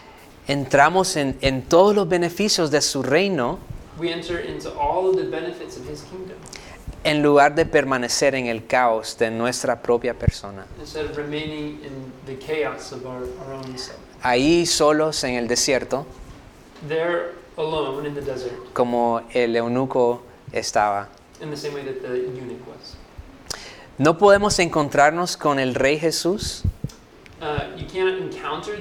Entramos 0.46 1.16
en, 1.16 1.38
en 1.40 1.62
todos 1.62 1.94
los 1.94 2.06
beneficios 2.08 2.70
de 2.70 2.80
su 2.82 3.02
reino 3.02 3.58
We 3.98 4.12
enter 4.12 4.38
into 4.38 4.70
all 4.78 5.08
of 5.08 5.16
the 5.16 5.24
benefits 5.24 5.76
of 5.76 5.88
his 5.88 6.02
kingdom 6.02 6.36
en 7.04 7.22
lugar 7.22 7.54
de 7.54 7.64
permanecer 7.66 8.34
en 8.34 8.46
el 8.46 8.66
caos 8.66 9.16
de 9.18 9.30
nuestra 9.30 9.80
propia 9.82 10.14
persona. 10.14 10.66
our, 13.04 13.22
our. 13.22 13.64
Ahí 14.22 14.66
solos 14.66 15.22
en 15.24 15.34
el 15.34 15.46
desierto, 15.48 16.06
There 16.88 17.34
alone 17.56 18.06
in 18.06 18.14
the 18.14 18.20
desert, 18.20 18.72
como 18.72 19.22
el 19.32 19.54
eunuco 19.56 20.22
estaba. 20.52 21.08
in 21.40 21.50
the 21.50 21.56
same 21.56 21.74
way 21.74 21.84
that 21.84 22.02
the 22.02 22.08
eunuch 22.16 22.66
was. 22.66 22.96
No 23.98 24.16
podemos 24.18 24.58
encontrarnos 24.58 25.36
con 25.36 25.58
el 25.58 25.74
Rey 25.74 25.98
Jesús 25.98 26.62
Uh, 27.40 27.76
you 27.76 27.86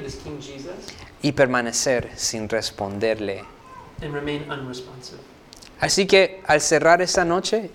this 0.02 0.16
King 0.16 0.40
Jesus 0.42 0.74
y 1.22 1.32
permanecer 1.32 2.10
sin 2.16 2.50
responderle. 2.50 3.44
and 4.02 4.14
remain 4.14 4.50
unresponsive. 4.50 5.20
Así 5.80 6.08
que 6.08 6.42
al 6.48 6.60
cerrar 6.62 7.02
esta 7.04 7.24
noche, 7.24 7.70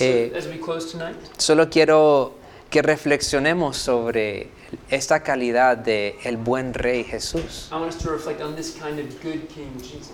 Eh, 0.00 0.32
as 0.36 0.46
we 0.46 0.58
close 0.58 0.90
tonight, 0.90 1.16
solo 1.38 1.68
quiero 1.70 2.32
que 2.70 2.82
reflexionemos 2.82 3.76
sobre 3.76 4.48
esta 4.90 5.22
calidad 5.22 5.76
de 5.76 6.16
el 6.24 6.36
buen 6.36 6.74
Rey 6.74 7.04
Jesús. 7.04 7.68
I 7.70 7.74
want 7.76 7.94
us 7.94 7.98
to 8.02 8.10
reflect 8.10 8.40
on 8.40 8.56
this 8.56 8.72
kind 8.72 8.98
of 8.98 9.06
good 9.22 9.48
King 9.54 9.70
Jesus, 9.80 10.10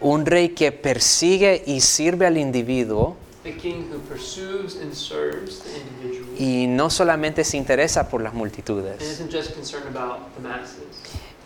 Un 0.00 0.24
rey 0.26 0.50
que 0.50 0.72
persigue 0.72 1.62
y 1.66 1.80
sirve 1.80 2.26
al 2.26 2.38
individuo 2.38 3.16
a 3.44 3.50
King 3.52 3.84
who 3.90 3.98
pursues 4.08 4.76
and 4.76 4.92
serves 4.94 5.60
the 5.60 5.70
individual 5.78 6.36
y 6.38 6.66
no 6.66 6.90
solamente 6.90 7.44
se 7.44 7.56
interesa 7.56 8.08
por 8.08 8.22
las 8.22 8.34
multitudes. 8.34 9.00
isn't 9.00 9.30
just 9.30 9.54
concerned 9.54 9.86
about 9.94 10.34
the 10.36 10.42
masses. 10.42 10.82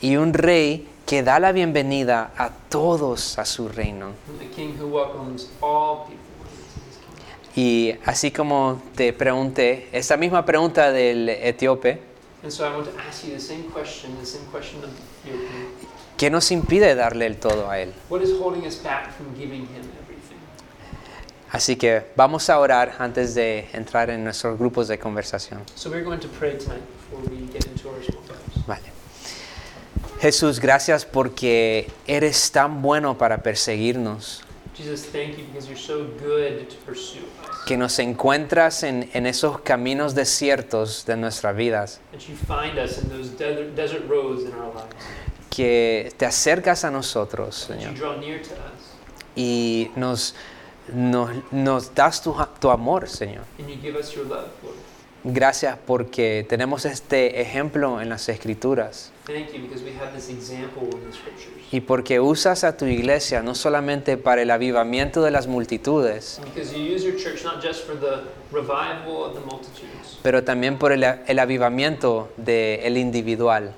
Y 0.01 0.17
un 0.17 0.33
rey 0.33 0.87
que 1.07 1.23
da 1.23 1.39
la 1.39 1.53
bienvenida 1.53 2.33
a 2.39 2.51
todos 2.71 3.39
a 3.39 3.45
su 3.45 3.69
reino. 3.69 4.13
A 4.41 4.55
King 4.55 4.75
who 4.81 4.87
welcomes 4.89 5.51
all 5.61 6.07
people 6.07 6.17
into 6.47 6.81
his 6.89 6.97
kingdom. 6.99 7.44
Y 7.57 7.95
así 8.05 8.31
como 8.31 8.83
te 8.97 9.13
pregunté, 9.13 9.89
esta 9.93 10.17
misma 10.17 10.45
pregunta 10.45 10.91
del 10.91 11.29
etíope, 11.29 12.15
And 12.45 12.53
so 12.53 12.67
I 12.67 12.77
want 12.77 12.85
to 12.85 13.01
ask 13.09 13.25
you 13.25 13.33
the 13.33 13.41
same 13.41 13.63
question, 13.73 14.15
the 14.21 14.27
same 14.27 14.45
question 14.53 14.85
of 14.85 14.91
Ethiopian. 15.25 15.95
¿qué 16.19 16.29
nos 16.29 16.51
impide 16.51 16.95
darle 16.95 17.25
el 17.25 17.39
todo 17.39 17.71
a 17.71 17.79
él? 17.79 17.95
What 18.11 18.21
is 18.21 18.33
holding 18.39 18.67
us 18.67 18.77
back 18.83 19.15
from 19.17 19.35
giving 19.35 19.63
him 19.63 19.89
everything? 20.03 20.37
Así 21.51 21.77
que 21.77 22.03
vamos 22.17 22.51
a 22.51 22.59
orar 22.59 22.97
antes 22.99 23.35
de 23.35 23.71
entrar 23.73 24.11
en 24.11 24.25
nuestros 24.25 24.59
grupos 24.59 24.89
de 24.89 24.99
conversación. 24.99 25.63
So 25.75 25.89
we're 25.89 26.05
going 26.05 26.21
to 26.21 26.29
pray 26.39 26.59
tonight 26.59 26.83
before 27.11 27.23
we 27.31 27.51
get 27.51 27.65
into 27.67 27.89
our 27.89 28.03
small 28.05 28.23
groups. 28.27 28.67
Vale. 28.67 28.93
Jesús, 30.21 30.61
gracias 30.61 31.07
porque 31.07 31.91
eres 32.07 32.51
tan 32.53 32.83
bueno 32.83 33.17
para 33.17 33.43
perseguirnos, 33.43 34.44
Jesus, 34.77 35.05
thank 35.07 35.39
you 35.39 35.45
because 35.47 35.69
you're 35.69 35.77
so 35.81 36.05
good 36.19 36.69
to 36.69 36.77
pursue 36.85 37.21
us. 37.49 37.65
que 37.65 37.77
nos 37.77 37.99
encuentras 37.99 38.83
en, 38.83 39.09
en 39.15 39.27
esos 39.27 39.61
caminos 39.61 40.15
desiertos 40.15 41.05
de 41.07 41.17
nuestras 41.17 41.55
vidas, 41.57 42.01
That 42.13 42.21
you 42.29 42.35
find 42.37 42.79
us 42.79 42.99
in 42.99 43.09
those 43.09 43.31
desert, 43.39 43.75
desert 43.77 44.09
roads 44.09 44.43
in 44.43 44.53
our 44.55 44.73
lives. 44.75 44.95
que 45.51 46.13
te 46.17 46.27
acercas 46.27 46.85
a 46.85 46.91
nosotros, 46.91 47.55
Señor, 47.55 47.95
draw 47.95 48.17
near 48.19 48.43
to 48.43 48.51
us. 48.55 48.93
y 49.37 49.91
nos, 49.97 50.35
nos, 50.93 51.31
nos 51.53 51.95
das 51.95 52.21
tu, 52.23 52.35
tu 52.61 52.69
amor, 52.71 53.09
Señor. 53.09 53.45
Gracias 55.27 55.79
porque 55.87 56.45
tenemos 56.47 56.85
este 56.85 57.41
ejemplo 57.41 58.03
en 58.03 58.11
las 58.11 58.29
Escrituras 58.29 59.11
Thank 59.27 59.55
you 59.55 59.63
because 59.63 59.83
we 59.83 59.93
have 59.99 60.15
this 60.15 60.29
example 60.29 60.83
in 60.83 61.11
the 61.11 61.17
scriptures. 61.17 61.65
y 61.73 61.81
porque 61.81 62.21
usas 62.21 62.63
a 62.63 62.77
tu 62.77 62.85
iglesia 62.85 63.43
no 63.43 63.55
solamente 63.55 64.19
para 64.19 64.43
el 64.43 64.51
avivamiento 64.51 65.23
de 65.23 65.31
las 65.31 65.47
multitudes, 65.47 66.41
pero 70.23 70.45
también 70.45 70.79
por 70.79 70.93
el, 70.93 71.05
el 71.27 71.39
avivamiento 71.39 72.29
del 72.37 72.95
the 72.95 73.01
individual. 73.01 73.75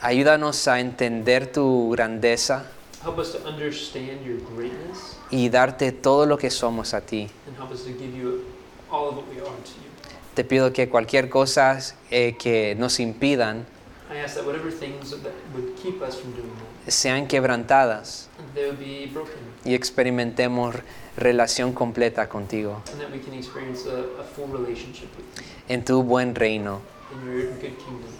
Ayúdanos 0.00 0.68
a 0.68 0.80
entender 0.80 1.52
tu 1.52 1.90
grandeza 1.92 2.64
Help 3.04 3.18
us 3.18 3.30
to 3.30 3.48
understand 3.48 4.24
your 4.26 4.40
greatness 4.56 5.16
y 5.30 5.48
darte 5.48 5.92
todo 5.92 6.26
lo 6.26 6.36
que 6.36 6.50
somos 6.50 6.94
a 6.94 7.00
ti. 7.00 7.30
and 7.46 7.56
help 7.56 7.70
us 7.72 7.84
to 7.84 7.90
give 7.90 8.12
you 8.12 8.42
all 8.90 9.08
of 9.08 9.16
what 9.16 9.26
we 9.28 9.40
are 9.40 9.44
to 9.46 9.52
you. 9.52 9.88
Te 10.34 10.44
pido 10.44 10.72
que 10.72 10.88
cualquier 10.88 11.28
cosa 11.28 11.78
eh, 12.10 12.36
que 12.38 12.74
nos 12.78 13.00
impidan 13.00 13.66
I 14.10 14.18
ask 14.18 14.36
that 14.36 14.46
whatever 14.46 14.70
things 14.70 15.10
that 15.10 15.32
would 15.54 15.76
keep 15.76 16.00
us 16.00 16.16
from 16.16 16.32
doing 16.32 16.50
that, 16.84 16.92
sean 16.92 17.26
quebrantadas 17.26 18.28
they 18.54 18.64
would 18.66 18.78
be 18.78 19.06
broken, 19.12 19.34
y 19.64 19.74
experimentemos 19.74 20.76
relación 21.16 21.72
completa 21.72 22.28
contigo 22.28 22.82
and 22.92 23.00
that 23.00 23.10
we 23.10 23.18
can 23.18 23.34
experience 23.34 23.86
a, 23.86 24.20
a 24.20 24.24
full 24.24 24.46
relationship 24.46 25.08
with 25.16 25.26
you 25.36 25.74
en 25.74 25.84
tu 25.84 26.02
buen 26.02 26.34
reino 26.34 26.80
in 27.12 27.26
your 27.26 27.46
good 27.60 27.76
kingdom, 27.78 28.10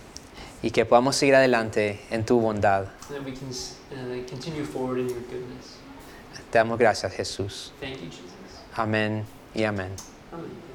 y 0.62 0.70
que 0.70 0.84
podamos 0.84 1.16
seguir 1.16 1.36
adelante 1.36 2.00
en 2.10 2.24
tu 2.26 2.40
bondad. 2.40 2.88
and 3.08 3.16
that 3.16 3.24
we 3.24 3.32
can 3.32 3.48
uh, 3.48 4.28
continue 4.28 4.64
forward 4.64 4.98
in 4.98 5.08
your 5.08 5.20
goodness. 5.30 5.78
Te 6.50 6.58
damos 6.58 6.78
gracias, 6.78 7.12
Jesús. 7.12 7.72
Thank 7.80 8.00
you, 8.00 8.08
Jesus. 8.10 8.24
Amén 8.74 9.24
y 9.54 9.64
amén. 9.64 10.17
Amen. 10.32 10.67